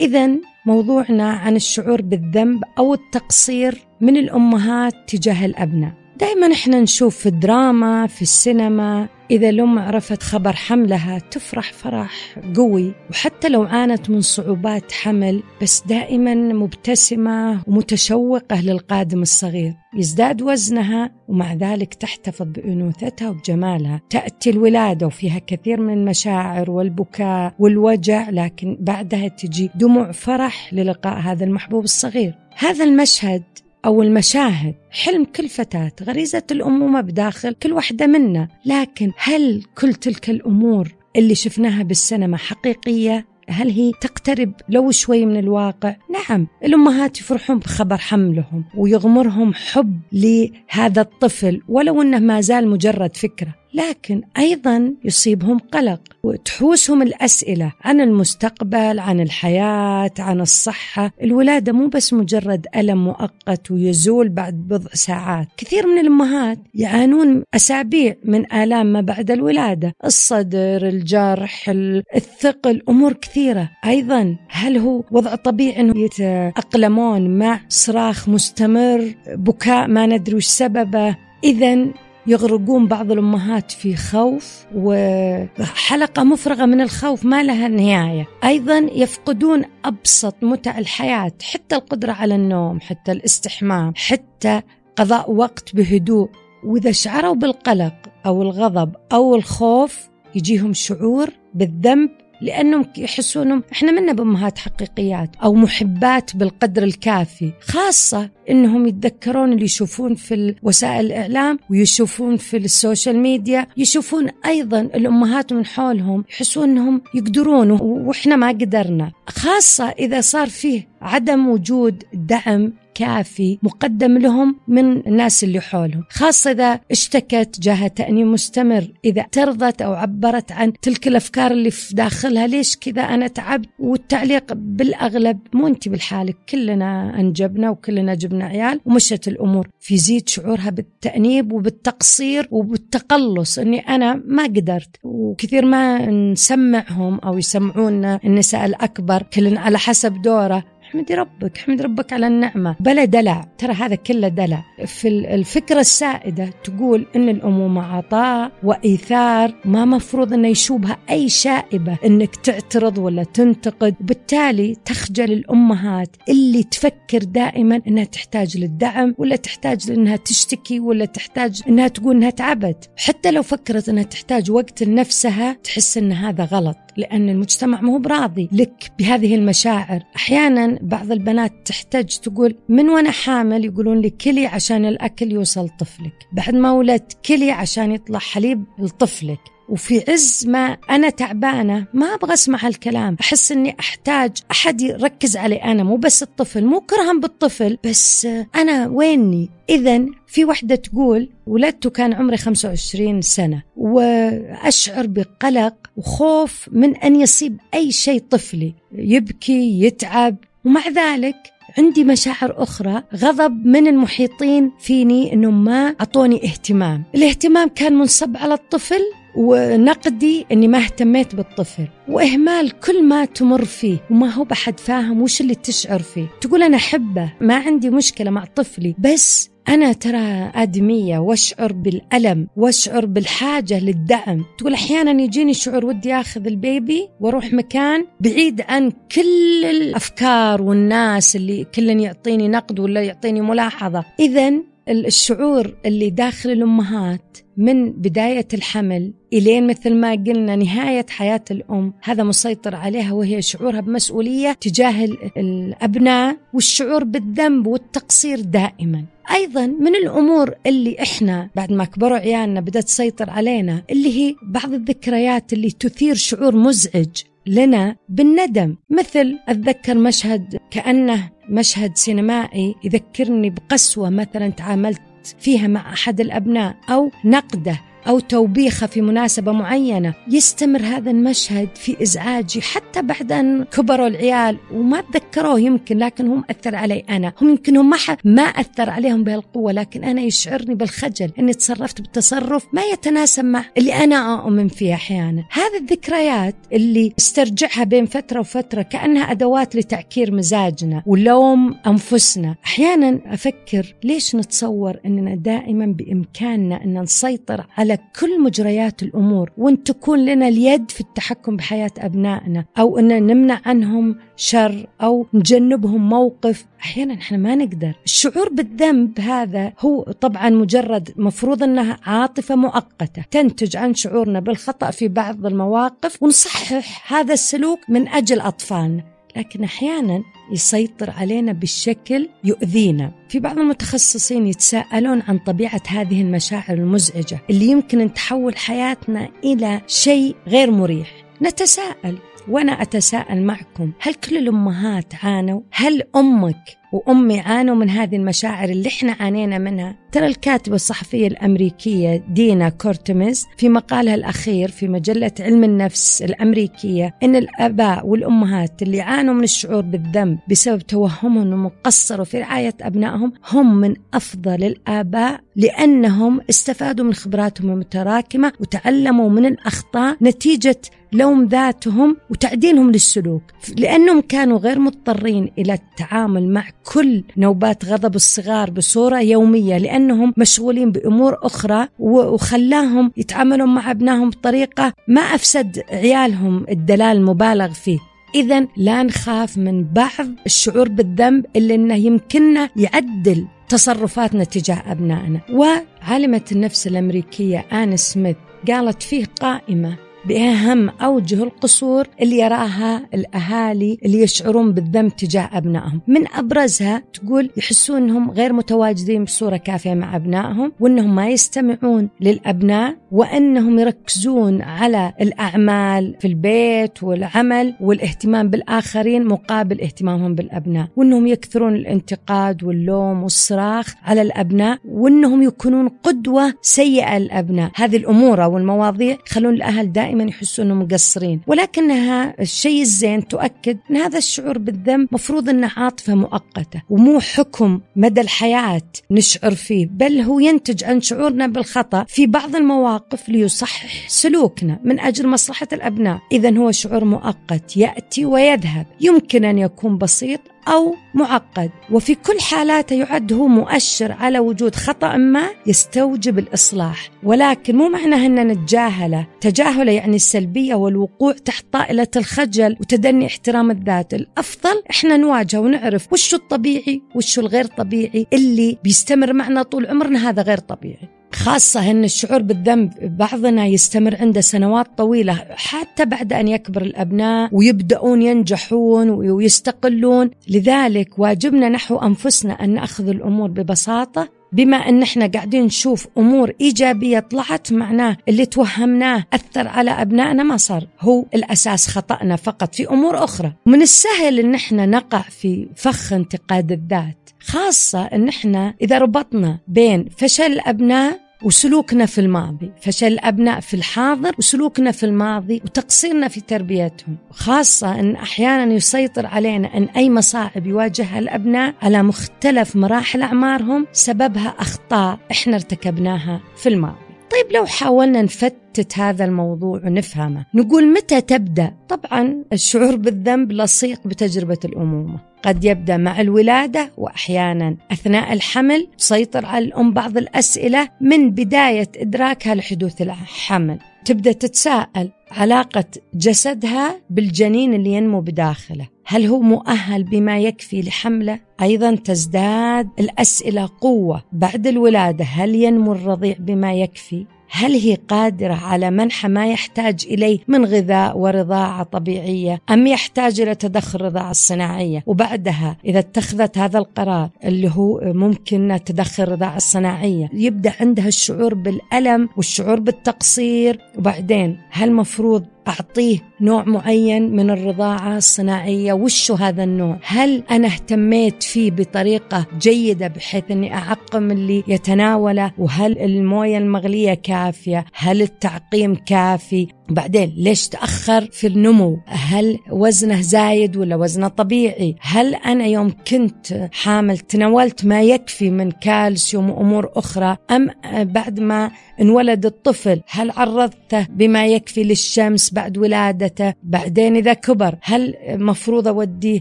إذا 0.00 0.30
موضوعنا 0.66 1.30
عن 1.30 1.56
الشعور 1.56 2.02
بالذنب 2.02 2.64
أو 2.78 2.94
التقصير 2.94 3.78
من 4.00 4.16
الأمهات 4.16 4.94
تجاه 5.08 5.46
الأبناء. 5.46 5.92
دائما 6.20 6.52
إحنا 6.52 6.80
نشوف 6.80 7.16
في 7.16 7.26
الدراما 7.26 8.06
في 8.06 8.22
السينما 8.22 9.08
إذا 9.30 9.48
الأم 9.48 9.78
عرفت 9.78 10.22
خبر 10.22 10.52
حملها 10.52 11.18
تفرح 11.18 11.72
فرح 11.72 12.38
قوي. 12.56 12.92
وحتى 13.10 13.48
لو 13.48 13.62
عانت 13.62 14.10
من 14.10 14.20
صعوبات 14.20 14.92
حمل 14.92 15.42
بس 15.62 15.82
دائما 15.86 16.34
مبتسمة 16.34 17.62
ومتشوقة 17.66 18.60
للقادم 18.60 19.22
الصغير. 19.22 19.74
يزداد 19.96 20.42
وزنها 20.42 21.10
ومع 21.28 21.54
ذلك 21.54 21.94
تحتفظ 21.94 22.46
بأنوثتها 22.46 23.30
وبجمالها. 23.30 24.00
تأتي 24.10 24.50
الولادة 24.50 25.06
وفيها 25.06 25.38
كثير 25.38 25.80
من 25.80 25.92
المشاعر 25.92 26.70
والبكاء 26.70 27.54
والوجع 27.58 28.30
لكن 28.30 28.76
بعدها 28.80 29.28
تجي 29.28 29.70
دموع 29.74 30.12
فرح 30.12 30.74
للقاء 30.74 31.18
هذا 31.18 31.44
المحبوب 31.44 31.84
الصغير. 31.84 32.34
هذا 32.58 32.84
المشهد 32.84 33.42
أو 33.88 34.02
المشاهد. 34.02 34.74
حلم 34.90 35.24
كل 35.24 35.48
فتاة. 35.48 35.92
غريزة 36.02 36.42
الأمومة 36.50 37.00
بداخل 37.00 37.54
كل 37.54 37.72
واحدة 37.72 38.06
منا. 38.06 38.48
لكن 38.66 39.12
هل 39.18 39.62
كل 39.80 39.94
تلك 39.94 40.30
الأمور 40.30 40.94
اللي 41.16 41.34
شفناها 41.34 41.82
بالسينما 41.82 42.36
حقيقية؟ 42.36 43.26
هل 43.48 43.70
هي 43.70 43.92
تقترب 44.00 44.52
لو 44.68 44.90
شوي 44.90 45.26
من 45.26 45.36
الواقع؟ 45.38 45.96
نعم. 46.10 46.46
الأمهات 46.64 47.20
يفرحون 47.20 47.58
بخبر 47.58 47.96
حملهم 47.96 48.64
ويغمرهم 48.76 49.54
حب 49.54 50.00
لهذا 50.12 51.00
الطفل 51.00 51.62
ولو 51.68 52.02
أنه 52.02 52.18
ما 52.18 52.40
زال 52.40 52.68
مجرد 52.68 53.16
فكرة. 53.16 53.54
لكن 53.74 54.22
أيضا 54.38 54.94
يصيبهم 55.04 55.58
قلق 55.58 56.00
وتحوسهم 56.22 57.02
الأسئلة 57.02 57.72
عن 57.84 58.00
المستقبل 58.00 58.98
عن 58.98 59.20
الحياة 59.20 60.10
عن 60.18 60.40
الصحة. 60.40 61.12
الولادة 61.22 61.72
مو 61.72 61.88
بس 61.88 62.12
مجرد 62.12 62.66
ألم 62.76 63.04
مؤقت 63.04 63.70
ويزول 63.70 64.28
بعد 64.28 64.54
بضع 64.54 64.90
ساعات. 64.92 65.48
كثير 65.56 65.86
من 65.86 65.98
الأمهات 65.98 66.58
يعانون 66.74 67.42
أسابيع 67.54 68.14
من 68.24 68.52
آلام 68.52 68.86
ما 68.86 69.00
بعد 69.00 69.30
الولادة. 69.30 69.94
الصدر 70.04 70.88
الجرح 70.88 71.68
الثقل 72.16 72.82
أمور 72.88 73.12
كثيرة. 73.12 73.70
أيضا 73.86 74.36
هل 74.48 74.78
هو 74.78 75.04
وضع 75.10 75.34
طبيعي 75.34 75.80
إنه 75.80 75.98
يتأقلمون 75.98 77.38
مع 77.38 77.60
صراخ 77.68 78.28
مستمر 78.28 79.14
بكاء 79.28 79.88
ما 79.88 80.06
ندري 80.06 80.36
وش 80.36 80.44
سببه؟ 80.46 81.16
اذا 81.44 81.92
يغرقون 82.28 82.86
بعض 82.86 83.12
الأمهات 83.12 83.70
في 83.70 83.96
خوف 83.96 84.66
وحلقة 84.74 86.24
مفرغة 86.24 86.66
من 86.66 86.80
الخوف 86.80 87.24
ما 87.24 87.42
لها 87.42 87.68
نهاية. 87.68 88.28
أيضا 88.44 88.78
يفقدون 88.78 89.64
أبسط 89.84 90.34
متع 90.42 90.78
الحياة 90.78 91.32
حتى 91.42 91.74
القدرة 91.74 92.12
على 92.12 92.34
النوم 92.34 92.80
حتى 92.80 93.12
الاستحمام 93.12 93.92
حتى 93.96 94.62
قضاء 94.96 95.32
وقت 95.32 95.74
بهدوء. 95.74 96.28
وإذا 96.64 96.92
شعروا 96.92 97.34
بالقلق 97.34 97.94
أو 98.26 98.42
الغضب 98.42 98.92
أو 99.12 99.34
الخوف 99.34 100.08
يجيهم 100.34 100.72
شعور 100.72 101.30
بالذنب 101.54 102.10
لأنهم 102.40 102.84
يحسون 102.98 103.62
إحنا 103.72 103.92
منا 103.92 104.12
بأمهات 104.12 104.58
حقيقيات 104.58 105.30
أو 105.42 105.54
محبات 105.54 106.36
بالقدر 106.36 106.82
الكافي 106.82 107.52
خاصة 107.60 108.30
إنهم 108.50 108.86
يتذكرون 108.86 109.52
اللي 109.52 109.64
يشوفون 109.64 110.14
في 110.14 110.54
وسائل 110.62 111.06
الإعلام 111.06 111.58
ويشوفون 111.70 112.36
في 112.36 112.56
ال 112.56 112.65
social 112.65 113.18
media 113.18 113.66
يشوفون 113.76 114.28
أيضا 114.46 114.80
الأمهات 114.80 115.52
من 115.52 115.66
حولهم 115.66 116.24
يحسون 116.30 116.70
إنهم 116.70 117.02
يقدرون 117.14 117.70
وإحنا 117.70 118.36
ما 118.36 118.48
قدرنا 118.48 119.12
خاصة 119.28 119.88
إذا 119.88 120.20
صار 120.20 120.48
فيه 120.48 120.88
عدم 121.02 121.48
وجود 121.48 122.02
دعم 122.14 122.72
كافي 122.98 123.58
مقدم 123.62 124.18
لهم 124.18 124.56
من 124.68 125.06
الناس 125.06 125.44
اللي 125.44 125.60
حولهم. 125.60 126.04
خاصة 126.10 126.50
إذا 126.50 126.80
اشتكت 126.90 127.60
جاها 127.60 127.88
تأنيب 127.88 128.26
مستمر. 128.26 128.92
إذا 129.04 129.20
اعترضت 129.20 129.82
أو 129.82 129.92
عبرت 129.92 130.52
عن 130.52 130.72
تلك 130.82 131.08
الأفكار 131.08 131.50
اللي 131.50 131.70
في 131.70 131.94
داخلها 131.94 132.46
ليش 132.46 132.76
كذا 132.76 133.02
أنا 133.02 133.26
تعبت؟ 133.26 133.68
والتعليق 133.78 134.52
بالأغلب 134.52 135.38
مو 135.54 135.66
أنت 135.66 135.88
بالحالك. 135.88 136.36
كلنا 136.48 137.20
أنجبنا 137.20 137.70
وكلنا 137.70 138.14
جبنا 138.14 138.44
عيال 138.44 138.80
ومشت 138.86 139.28
الأمور. 139.28 139.68
في 139.80 139.96
زيد 139.96 140.28
شعورها 140.28 140.70
بالتأنيب 140.70 141.52
وبالتقصير 141.52 142.48
وبالتقلص 142.50 143.58
أني 143.58 143.80
أنا 143.80 144.22
ما 144.26 144.42
قدرت. 144.42 144.96
وكثير 145.02 145.64
ما 145.64 146.06
نسمعهم 146.10 147.18
أو 147.18 147.38
يسمعونا. 147.38 148.20
النساء 148.24 148.64
الأكبر 148.64 149.22
كل 149.22 149.56
على 149.56 149.78
حسب 149.78 150.22
دوره. 150.22 150.77
احمدي 150.88 151.14
ربك 151.14 151.58
احمدي 151.58 151.82
ربك 151.82 152.12
على 152.12 152.26
النعمة. 152.26 152.76
بلا 152.80 153.04
دلع 153.04 153.48
ترى 153.58 153.72
هذا 153.72 153.94
كله 153.94 154.28
دلع. 154.28 154.64
في 154.86 155.08
الفكرة 155.08 155.80
السائدة 155.80 156.50
تقول 156.64 157.06
إن 157.16 157.28
الأمومة 157.28 157.82
عطاء 157.82 158.52
وإيثار 158.62 159.54
ما 159.64 159.84
مفروض 159.84 160.32
أنه 160.32 160.48
يشوبها 160.48 160.96
أي 161.10 161.28
شائبة 161.28 161.98
أنك 162.04 162.36
تعترض 162.36 162.98
ولا 162.98 163.24
تنتقد. 163.24 163.94
وبالتالي 164.00 164.76
تخجل 164.84 165.32
الأمهات 165.32 166.16
اللي 166.28 166.62
تفكر 166.62 167.18
دائما 167.18 167.80
أنها 167.88 168.04
تحتاج 168.04 168.58
للدعم 168.58 169.14
ولا 169.18 169.36
تحتاج 169.36 169.90
لأنها 169.90 170.16
تشتكي 170.16 170.80
ولا 170.80 171.04
تحتاج 171.04 171.62
أنها 171.68 171.88
تقول 171.88 172.16
أنها 172.16 172.30
تعبت. 172.30 172.90
حتى 172.96 173.30
لو 173.30 173.42
فكرت 173.42 173.88
أنها 173.88 174.02
تحتاج 174.02 174.50
وقت 174.50 174.82
لنفسها 174.82 175.52
تحس 175.52 175.98
أن 175.98 176.12
هذا 176.12 176.44
غلط 176.44 176.76
لأن 176.96 177.28
المجتمع 177.28 177.80
مو 177.80 177.98
براضي 177.98 178.48
لك 178.52 178.92
بهذه 178.98 179.34
المشاعر. 179.34 180.02
أحيانا 180.16 180.77
بعض 180.80 181.12
البنات 181.12 181.52
تحتاج 181.64 182.18
تقول 182.18 182.56
من 182.68 182.88
وأنا 182.88 183.10
حامل 183.10 183.64
يقولون 183.64 184.00
لي 184.00 184.10
كلي 184.10 184.46
عشان 184.46 184.84
الأكل 184.84 185.32
يوصل 185.32 185.68
طفلك. 185.68 186.26
بعد 186.32 186.54
ما 186.54 186.72
ولدت 186.72 187.16
كلي 187.26 187.50
عشان 187.50 187.92
يطلع 187.92 188.18
حليب 188.18 188.64
لطفلك. 188.78 189.40
وفي 189.68 190.04
عز 190.08 190.46
ما 190.46 190.76
أنا 190.90 191.10
تعبانة 191.10 191.86
ما 191.94 192.06
أبغى 192.06 192.34
أسمع 192.34 192.58
هالكلام. 192.66 193.16
أحس 193.20 193.52
أني 193.52 193.76
أحتاج 193.80 194.36
أحد 194.50 194.80
يركز 194.80 195.36
علي 195.36 195.56
أنا. 195.56 195.82
مو 195.82 195.96
بس 195.96 196.22
الطفل 196.22 196.64
مو 196.64 196.80
كرها 196.80 197.20
بالطفل 197.20 197.78
بس 197.84 198.28
أنا 198.54 198.86
ويني؟ 198.86 199.50
إذا 199.70 200.06
في 200.26 200.44
وحدة 200.44 200.74
تقول 200.74 201.28
ولدت 201.46 201.86
وكان 201.86 202.12
عمري 202.12 202.36
25 202.36 203.22
سنة. 203.22 203.62
وأشعر 203.76 205.06
بقلق 205.06 205.74
وخوف 205.96 206.68
من 206.72 206.96
أن 206.96 207.20
يصيب 207.20 207.58
أي 207.74 207.92
شيء 207.92 208.22
طفلي. 208.30 208.74
يبكي 208.92 209.82
يتعب 209.82 210.36
ومع 210.68 210.88
ذلك 210.88 211.36
عندي 211.78 212.04
مشاعر 212.04 212.62
أخرى 212.62 213.02
غضب 213.16 213.66
من 213.66 213.86
المحيطين 213.86 214.72
فيني 214.80 215.32
أنهم 215.32 215.64
ما 215.64 215.94
أعطوني 216.00 216.44
اهتمام. 216.44 217.04
الاهتمام 217.14 217.68
كان 217.68 217.94
منصب 217.94 218.36
على 218.36 218.54
الطفل 218.54 219.00
ونقدي 219.36 220.46
إني 220.52 220.68
ما 220.68 220.78
اهتميت 220.78 221.34
بالطفل. 221.34 221.88
وإهمال 222.08 222.80
كل 222.80 223.04
ما 223.04 223.24
تمر 223.24 223.64
فيه 223.64 223.98
وما 224.10 224.30
هو 224.30 224.44
بحد 224.44 224.80
فاهم 224.80 225.22
وش 225.22 225.40
اللي 225.40 225.54
تشعر 225.54 226.02
فيه. 226.02 226.26
تقول 226.40 226.62
أنا 226.62 226.76
أحبه 226.76 227.32
ما 227.40 227.54
عندي 227.54 227.90
مشكلة 227.90 228.30
مع 228.30 228.44
طفلي 228.44 228.94
بس 228.98 229.50
أنا 229.68 229.92
ترى 229.92 230.50
آدمية 230.54 231.18
وأشعر 231.18 231.72
بالألم 231.72 232.48
وأشعر 232.56 233.06
بالحاجة 233.06 233.80
للدعم. 233.80 234.44
تقول 234.58 234.74
أحيانا 234.74 235.22
يجيني 235.22 235.54
شعور 235.54 235.86
ودي 235.86 236.14
أخذ 236.14 236.46
البيبي 236.46 237.08
وأروح 237.20 237.52
مكان 237.52 238.06
بعيد 238.20 238.60
عن 238.60 238.90
كل 238.90 239.64
الأفكار 239.64 240.62
والناس 240.62 241.36
اللي 241.36 241.64
كل 241.64 241.88
يعطيني 241.88 242.48
نقد 242.48 242.80
ولا 242.80 243.02
يعطيني 243.02 243.40
ملاحظة. 243.40 244.04
إذا 244.20 244.52
الشعور 244.88 245.74
اللي 245.86 246.10
داخل 246.10 246.50
الأمهات 246.50 247.38
من 247.58 247.92
بداية 247.92 248.48
الحمل 248.54 249.12
إلين 249.32 249.66
مثل 249.66 249.94
ما 249.94 250.12
قلنا 250.12 250.56
نهاية 250.56 251.06
حياة 251.08 251.44
الأم 251.50 251.92
هذا 252.02 252.22
مسيطر 252.22 252.74
عليها 252.74 253.12
وهي 253.12 253.42
شعورها 253.42 253.80
بمسؤولية 253.80 254.52
تجاه 254.52 255.04
الأبناء 255.36 256.36
والشعور 256.52 257.04
بالذنب 257.04 257.66
والتقصير 257.66 258.40
دائما. 258.40 259.04
أيضا 259.34 259.66
من 259.66 259.94
الأمور 259.94 260.54
اللي 260.66 260.96
إحنا 261.02 261.50
بعد 261.56 261.72
ما 261.72 261.84
كبروا 261.84 262.18
عيالنا 262.18 262.60
بدأت 262.60 262.84
تسيطر 262.84 263.30
علينا 263.30 263.82
اللي 263.90 264.18
هي 264.18 264.34
بعض 264.42 264.72
الذكريات 264.72 265.52
اللي 265.52 265.70
تثير 265.70 266.14
شعور 266.14 266.56
مزعج 266.56 267.22
لنا 267.46 267.96
بالندم. 268.08 268.76
مثل 268.90 269.38
أتذكر 269.48 269.98
مشهد 269.98 270.58
كأنه 270.70 271.30
مشهد 271.50 271.96
سينمائي 271.96 272.74
يذكرني 272.84 273.50
بقسوة 273.50 274.10
مثلا 274.10 274.48
تعاملت 274.48 275.00
فيها 275.40 275.66
مع 275.66 275.92
أحد 275.92 276.20
الأبناء 276.20 276.76
أو 276.90 277.10
نقده. 277.24 277.80
أو 278.08 278.20
توبيخة 278.20 278.86
في 278.86 279.00
مناسبة 279.00 279.52
معينة. 279.52 280.14
يستمر 280.30 280.80
هذا 280.80 281.10
المشهد 281.10 281.68
في 281.74 282.02
إزعاجي 282.02 282.60
حتى 282.60 283.02
بعد 283.02 283.32
أن 283.32 283.64
كبروا 283.64 284.06
العيال 284.06 284.58
وما 284.72 285.00
تذكروه 285.00 285.60
يمكن 285.60 285.98
لكن 285.98 286.26
هم 286.26 286.44
أثر 286.50 286.74
علي 286.74 287.04
أنا. 287.10 287.32
هم 287.42 287.48
يمكن 287.48 287.76
هم 287.76 287.90
ما, 287.90 287.96
ما 288.24 288.42
أثر 288.42 288.90
عليهم 288.90 289.24
بهالقوة 289.24 289.72
لكن 289.72 290.04
أنا 290.04 290.20
يشعرني 290.20 290.74
بالخجل 290.74 291.30
أني 291.38 291.54
تصرفت 291.54 292.00
بتصرف 292.00 292.66
ما 292.72 292.82
يتناسب 292.82 293.44
مع 293.44 293.64
اللي 293.78 293.94
أنا 293.94 294.42
أؤمن 294.42 294.68
فيه 294.68 294.94
أحيانا. 294.94 295.44
هذه 295.50 295.78
الذكريات 295.80 296.56
اللي 296.72 297.12
استرجعها 297.18 297.84
بين 297.84 298.06
فترة 298.06 298.40
وفترة 298.40 298.82
كأنها 298.82 299.30
أدوات 299.30 299.76
لتعكير 299.76 300.34
مزاجنا 300.34 301.02
ولوم 301.06 301.76
أنفسنا. 301.86 302.56
أحيانا 302.64 303.20
أفكر 303.26 303.94
ليش 304.04 304.36
نتصور 304.36 304.96
أننا 305.06 305.34
دائما 305.34 305.86
بإمكاننا 305.86 306.84
أن 306.84 307.02
نسيطر 307.02 307.66
على 307.78 307.87
كل 307.96 308.40
مجريات 308.42 309.02
الأمور 309.02 309.50
وإن 309.56 309.84
تكون 309.84 310.24
لنا 310.24 310.48
اليد 310.48 310.90
في 310.90 311.00
التحكم 311.00 311.56
بحياة 311.56 311.90
أبنائنا 311.98 312.64
أو 312.78 312.98
إن 312.98 313.26
نمنع 313.26 313.60
عنهم 313.66 314.16
شر 314.36 314.86
أو 315.00 315.26
نجنبهم 315.34 316.08
موقف 316.08 316.66
أحيانا 316.80 317.14
إحنا 317.14 317.38
ما 317.38 317.54
نقدر. 317.54 317.94
الشعور 318.04 318.48
بالذنب 318.48 319.20
هذا 319.20 319.72
هو 319.80 320.02
طبعا 320.02 320.50
مجرد 320.50 321.10
مفروض 321.16 321.62
إنها 321.62 321.98
عاطفة 322.02 322.56
مؤقتة 322.56 323.22
تنتج 323.30 323.76
عن 323.76 323.94
شعورنا 323.94 324.40
بالخطأ 324.40 324.90
في 324.90 325.08
بعض 325.08 325.46
المواقف 325.46 326.22
ونصحح 326.22 327.12
هذا 327.12 327.32
السلوك 327.32 327.78
من 327.88 328.08
أجل 328.08 328.40
أطفالنا. 328.40 329.17
لكن 329.36 329.64
أحيانا 329.64 330.22
يسيطر 330.52 331.10
علينا 331.10 331.52
بالشكل 331.52 332.28
يؤذينا. 332.44 333.12
في 333.28 333.38
بعض 333.40 333.58
المتخصصين 333.58 334.46
يتساءلون 334.46 335.22
عن 335.28 335.38
طبيعة 335.38 335.82
هذه 335.88 336.22
المشاعر 336.22 336.74
المزعجة 336.78 337.38
اللي 337.50 337.66
يمكن 337.66 338.00
أن 338.00 338.14
تحول 338.14 338.56
حياتنا 338.56 339.28
إلى 339.44 339.80
شيء 339.86 340.36
غير 340.46 340.70
مريح. 340.70 341.12
نتساءل. 341.42 342.18
وأنا 342.48 342.72
أتساءل 342.72 343.42
معكم 343.42 343.92
هل 344.00 344.14
كل 344.14 344.36
الأمهات 344.36 345.14
عانوا؟ 345.24 345.60
هل 345.72 346.02
أمك 346.16 346.78
وأمي 346.92 347.40
عانوا 347.40 347.74
من 347.74 347.90
هذه 347.90 348.16
المشاعر 348.16 348.68
اللي 348.68 348.88
إحنا 348.88 349.16
عانينا 349.20 349.58
منها 349.58 349.96
ترى 350.12 350.26
الكاتبة 350.26 350.74
الصحفية 350.74 351.26
الأمريكية 351.26 352.24
دينا 352.28 352.68
كورتمز 352.68 353.46
في 353.56 353.68
مقالها 353.68 354.14
الأخير 354.14 354.70
في 354.70 354.88
مجلة 354.88 355.32
علم 355.40 355.64
النفس 355.64 356.22
الأمريكية 356.22 357.14
إن 357.22 357.36
الآباء 357.36 358.06
والأمهات 358.06 358.82
اللي 358.82 359.00
عانوا 359.00 359.34
من 359.34 359.44
الشعور 359.44 359.80
بالذنب 359.80 360.38
بسبب 360.50 360.78
توهمهم 360.82 361.38
أنهم 361.42 361.70
قصروا 361.84 362.24
في 362.24 362.40
رعاية 362.40 362.74
أبنائهم 362.82 363.32
هم 363.52 363.80
من 363.80 363.94
أفضل 364.14 364.64
الآباء 364.64 365.40
لأنهم 365.56 366.40
استفادوا 366.50 367.04
من 367.04 367.14
خبراتهم 367.14 367.70
المتراكمة 367.70 368.52
وتعلموا 368.60 369.28
من 369.28 369.46
الأخطاء 369.46 370.16
نتيجة 370.22 370.80
لوم 371.12 371.44
ذاتهم 371.44 372.16
وتعديلهم 372.30 372.90
للسلوك 372.90 373.42
لأنهم 373.76 374.20
كانوا 374.20 374.58
غير 374.58 374.78
مضطرين 374.78 375.50
إلى 375.58 375.72
التعامل 375.72 376.48
مع 376.48 376.64
كل 376.92 377.24
نوبات 377.36 377.84
غضب 377.84 378.14
الصغار 378.14 378.70
بصورة 378.70 379.20
يومية 379.20 379.78
لأنهم 379.78 380.34
مشغولين 380.36 380.92
بأمور 380.92 381.36
أخرى 381.42 381.88
وخلاهم 381.98 383.12
يتعاملون 383.16 383.74
مع 383.74 383.90
أبنائهم 383.90 384.30
بطريقة 384.30 384.92
ما 385.08 385.20
أفسد 385.20 385.82
عيالهم 385.90 386.66
الدلال 386.68 387.16
المبالغ 387.16 387.72
فيه. 387.72 387.98
إذا 388.34 388.66
لا 388.76 389.02
نخاف 389.02 389.58
من 389.58 389.84
بعض 389.84 390.26
الشعور 390.46 390.88
بالذنب 390.88 391.46
اللي 391.56 391.74
إنه 391.74 391.94
يمكننا 391.94 392.68
يعدل 392.76 393.46
تصرفاتنا 393.68 394.44
تجاه 394.44 394.92
أبنائنا. 394.92 395.40
وعالمة 395.52 396.44
النفس 396.52 396.86
الأمريكية 396.86 397.58
آن 397.58 397.96
سميث 397.96 398.36
قالت 398.68 399.02
فيه 399.02 399.24
قائمة 399.40 400.07
بأهم 400.28 400.88
أوجه 400.88 401.42
القصور 401.42 402.06
اللي 402.22 402.38
يراها 402.38 403.06
الأهالي 403.14 403.98
اللي 404.04 404.20
يشعرون 404.22 404.72
بالذنب 404.72 405.16
تجاه 405.16 405.50
أبنائهم. 405.52 406.00
من 406.06 406.24
أبرزها 406.34 407.02
تقول 407.12 407.50
يحسون 407.56 408.02
أنهم 408.02 408.30
غير 408.30 408.52
متواجدين 408.52 409.24
بصورة 409.24 409.56
كافية 409.56 409.94
مع 409.94 410.16
أبنائهم 410.16 410.72
وأنهم 410.80 411.14
ما 411.14 411.28
يستمعون 411.28 412.08
للأبناء 412.20 412.96
وأنهم 413.12 413.78
يركزون 413.78 414.62
على 414.62 415.12
الأعمال 415.20 416.14
في 416.20 416.26
البيت 416.26 417.02
والعمل 417.02 417.74
والاهتمام 417.80 418.50
بالآخرين 418.50 419.26
مقابل 419.26 419.80
اهتمامهم 419.80 420.34
بالأبناء. 420.34 420.88
وأنهم 420.96 421.26
يكثرون 421.26 421.74
الانتقاد 421.74 422.64
واللوم 422.64 423.22
والصراخ 423.22 423.94
على 424.04 424.22
الأبناء 424.22 424.78
وأنهم 424.88 425.42
يكونون 425.42 425.88
قدوة 425.88 426.54
سيئة 426.62 427.18
للأبناء. 427.18 427.70
هذه 427.74 427.96
الأمور 427.96 428.44
أو 428.44 428.58
المواضيع 428.58 429.16
يخلون 429.26 429.54
الأهل 429.54 429.92
دائما 429.92 430.17
دائما 430.18 430.30
يحسوا 430.30 430.64
إنهم 430.64 430.82
مقصرين. 430.82 431.40
ولكنها 431.46 432.34
الشيء 432.40 432.80
الزين 432.80 433.28
تؤكد 433.28 433.78
إن 433.90 433.96
هذا 433.96 434.18
الشعور 434.18 434.58
بالذنب 434.58 435.08
مفروض 435.12 435.48
إنه 435.48 435.70
عاطفة 435.76 436.14
مؤقتة 436.14 436.82
ومو 436.90 437.20
حكم 437.20 437.80
مدى 437.96 438.20
الحياة 438.20 438.82
نشعر 439.10 439.54
فيه 439.54 439.86
بل 439.86 440.20
هو 440.20 440.38
ينتج 440.38 440.84
عن 440.84 441.00
شعورنا 441.00 441.46
بالخطأ 441.46 442.04
في 442.08 442.26
بعض 442.26 442.56
المواقف 442.56 443.28
ليصحح 443.28 444.08
سلوكنا 444.08 444.78
من 444.84 445.00
أجل 445.00 445.28
مصلحة 445.28 445.68
الأبناء. 445.72 446.20
اذا 446.32 446.58
هو 446.58 446.70
شعور 446.70 447.04
مؤقت 447.04 447.76
يأتي 447.76 448.24
ويذهب. 448.24 448.86
يمكن 449.00 449.44
أن 449.44 449.58
يكون 449.58 449.98
بسيط 449.98 450.40
أو 450.68 450.94
معقد 451.14 451.70
وفي 451.90 452.14
كل 452.14 452.40
حالاته 452.40 452.94
يعد 452.94 453.32
هو 453.32 453.46
مؤشر 453.46 454.12
على 454.12 454.38
وجود 454.38 454.74
خطأ 454.74 455.16
ما 455.16 455.48
يستوجب 455.66 456.38
الإصلاح. 456.38 457.10
ولكن 457.22 457.76
مو 457.76 457.88
معناه 457.88 458.26
أن 458.26 458.46
نتجاهله. 458.46 459.26
تجاهله 459.40 459.92
يعني 459.92 460.16
السلبية 460.16 460.74
والوقوع 460.74 461.32
تحت 461.32 461.66
طائلة 461.72 462.08
الخجل 462.16 462.76
وتدني 462.80 463.26
احترام 463.26 463.70
الذات. 463.70 464.14
الأفضل 464.14 464.82
إحنا 464.90 465.16
نواجهه 465.16 465.58
ونعرف 465.60 466.12
وش 466.12 466.34
الطبيعي 466.34 467.02
وش 467.14 467.38
الغير 467.38 467.64
طبيعي 467.64 468.26
اللي 468.32 468.78
بيستمر 468.84 469.32
معنا 469.32 469.62
طول 469.62 469.86
عمرنا 469.86 470.28
هذا 470.28 470.42
غير 470.42 470.58
طبيعي. 470.58 471.17
خاصة 471.32 471.90
أن 471.90 472.04
الشعور 472.04 472.42
بالذنب 472.42 472.92
بعضنا 473.18 473.66
يستمر 473.66 474.16
عنده 474.20 474.40
سنوات 474.40 474.86
طويلة 474.96 475.44
حتى 475.50 476.04
بعد 476.04 476.32
أن 476.32 476.48
يكبر 476.48 476.82
الأبناء 476.82 477.48
ويبدأون 477.52 478.22
ينجحون 478.22 479.10
ويستقلون. 479.10 480.30
لذلك 480.48 481.18
واجبنا 481.18 481.68
نحو 481.68 481.96
أنفسنا 481.96 482.52
أن 482.52 482.74
نأخذ 482.74 483.08
الأمور 483.08 483.50
ببساطة 483.50 484.37
بما 484.52 484.76
أن 484.76 485.02
إحنا 485.02 485.26
قاعدين 485.26 485.64
نشوف 485.64 486.06
أمور 486.18 486.52
إيجابية 486.60 487.18
طلعت 487.18 487.72
معناه 487.72 488.16
اللي 488.28 488.46
توهمناه 488.46 489.24
أثر 489.32 489.68
على 489.68 489.90
أبنائنا 489.90 490.42
ما 490.42 490.56
صار. 490.56 490.86
هو 491.00 491.24
الأساس 491.34 491.88
خطأنا 491.88 492.36
فقط 492.36 492.74
في 492.74 492.88
أمور 492.88 493.24
أخرى. 493.24 493.52
من 493.66 493.82
السهل 493.82 494.38
أن 494.38 494.54
إحنا 494.54 494.86
نقع 494.86 495.20
في 495.22 495.68
فخ 495.76 496.12
انتقاد 496.12 496.72
الذات 496.72 497.30
خاصة 497.40 498.02
أن 498.02 498.28
إحنا 498.28 498.74
إذا 498.82 498.98
ربطنا 498.98 499.58
بين 499.68 500.08
فشل 500.16 500.44
الأبناء 500.52 501.27
وسلوكنا 501.42 502.06
في 502.06 502.20
الماضي 502.20 502.72
فشل 502.80 503.06
الأبناء 503.06 503.60
في 503.60 503.74
الحاضر 503.74 504.34
وسلوكنا 504.38 504.90
في 504.90 505.06
الماضي 505.06 505.62
وتقصيرنا 505.64 506.28
في 506.28 506.40
تربيتهم. 506.40 507.16
خاصة 507.30 508.00
أن 508.00 508.16
أحيانا 508.16 508.74
يسيطر 508.74 509.26
علينا 509.26 509.76
أن 509.76 509.84
أي 509.84 510.10
مصاعب 510.10 510.66
يواجهها 510.66 511.18
الأبناء 511.18 511.74
على 511.82 512.02
مختلف 512.02 512.76
مراحل 512.76 513.22
أعمارهم 513.22 513.86
سببها 513.92 514.48
أخطاء 514.58 515.18
إحنا 515.30 515.54
ارتكبناها 515.56 516.40
في 516.56 516.68
الماضي. 516.68 517.07
طيب 517.32 517.52
لو 517.52 517.66
حاولنا 517.66 518.22
نفتت 518.22 518.98
هذا 518.98 519.24
الموضوع 519.24 519.80
ونفهمه 519.84 520.46
نقول 520.54 520.92
متى 520.92 521.20
تبدأ؟ 521.20 521.74
طبعا 521.88 522.44
الشعور 522.52 522.96
بالذنب 522.96 523.52
لصيق 523.52 524.06
بتجربة 524.06 524.58
الأمومة. 524.64 525.20
قد 525.42 525.64
يبدأ 525.64 525.96
مع 525.96 526.20
الولادة 526.20 526.90
واحيانا 526.96 527.76
أثناء 527.92 528.32
الحمل 528.32 528.88
تسيطر 528.98 529.46
على 529.46 529.64
الأم 529.64 529.92
بعض 529.92 530.16
الأسئلة 530.16 530.88
من 531.00 531.30
بداية 531.30 531.88
إدراكها 531.96 532.54
لحدوث 532.54 533.02
الحمل. 533.02 533.78
تبدأ 534.04 534.32
تتساءل 534.32 535.10
علاقة 535.30 535.84
جسدها 536.14 537.00
بالجنين 537.10 537.74
اللي 537.74 537.92
ينمو 537.92 538.20
بداخله. 538.20 538.88
هل 539.06 539.26
هو 539.26 539.40
مؤهل 539.40 540.02
بما 540.02 540.38
يكفي 540.38 540.82
لحمله؟ 540.82 541.40
أيضا 541.62 541.94
تزداد 541.94 542.88
الأسئلة 542.98 543.68
قوة 543.80 544.22
بعد 544.32 544.66
الولادة. 544.66 545.24
هل 545.24 545.54
ينمو 545.54 545.92
الرضيع 545.92 546.36
بما 546.38 546.74
يكفي؟ 546.74 547.26
هل 547.50 547.72
هي 547.72 547.94
قادرة 547.94 548.54
على 548.54 548.90
منح 548.90 549.26
ما 549.26 549.50
يحتاج 549.50 550.06
إليه 550.10 550.38
من 550.48 550.64
غذاء 550.64 551.18
ورضاعة 551.18 551.82
طبيعية 551.82 552.60
أم 552.70 552.86
يحتاج 552.86 553.40
إلى 553.40 553.54
تدخل 553.54 553.98
الرضاعة 553.98 554.30
الصناعية؟ 554.30 555.02
وبعدها 555.06 555.76
إذا 555.84 555.98
اتخذت 555.98 556.58
هذا 556.58 556.78
القرار 556.78 557.28
اللي 557.44 557.70
هو 557.74 558.00
ممكن 558.04 558.78
تدخل 558.86 559.22
الرضاعة 559.22 559.56
الصناعية 559.56 560.30
يبدأ 560.32 560.72
عندها 560.80 561.08
الشعور 561.08 561.54
بالألم 561.54 562.28
والشعور 562.36 562.80
بالتقصير. 562.80 563.80
وبعدين 563.98 564.58
هل 564.70 564.92
مفروض 564.92 565.44
أعطيه 565.68 566.18
نوع 566.40 566.64
معين 566.64 567.36
من 567.36 567.50
الرضاعة 567.50 568.16
الصناعية. 568.16 568.92
وشو 568.92 569.34
هذا 569.34 569.64
النوع؟ 569.64 569.98
هل 570.02 570.42
أنا 570.50 570.66
اهتميت 570.66 571.42
فيه 571.42 571.70
بطريقة 571.70 572.46
جيدة 572.58 573.08
بحيث 573.08 573.44
أني 573.50 573.74
أعقم 573.74 574.30
اللي 574.30 574.64
يتناوله؟ 574.68 575.52
وهل 575.58 575.98
الموية 575.98 576.58
المغلية 576.58 577.14
كافية؟ 577.14 577.84
هل 577.94 578.22
التعقيم 578.22 578.94
كافي؟ 578.94 579.68
بعدين 579.90 580.34
ليش 580.36 580.68
تأخر 580.68 581.28
في 581.32 581.46
النمو؟ 581.46 581.98
هل 582.06 582.58
وزنه 582.70 583.20
زايد 583.20 583.76
ولا 583.76 583.96
وزنه 583.96 584.28
طبيعي؟ 584.28 584.96
هل 585.00 585.34
أنا 585.34 585.66
يوم 585.66 585.94
كنت 586.10 586.68
حامل 586.72 587.18
تناولت 587.18 587.84
ما 587.84 588.02
يكفي 588.02 588.50
من 588.50 588.70
كالسيوم 588.70 589.50
وأمور 589.50 589.90
أخرى؟ 589.96 590.36
أم 590.50 590.70
بعد 590.94 591.40
ما 591.40 591.70
انولد 592.00 592.46
الطفل 592.46 593.00
هل 593.10 593.30
عرضته 593.30 594.06
بما 594.10 594.46
يكفي 594.46 594.84
للشمس 594.84 595.52
بعد 595.54 595.78
ولادته؟ 595.78 596.54
بعدين 596.62 597.16
إذا 597.16 597.32
كبر 597.32 597.74
هل 597.82 598.14
مفروض 598.28 598.88
أوديه 598.88 599.40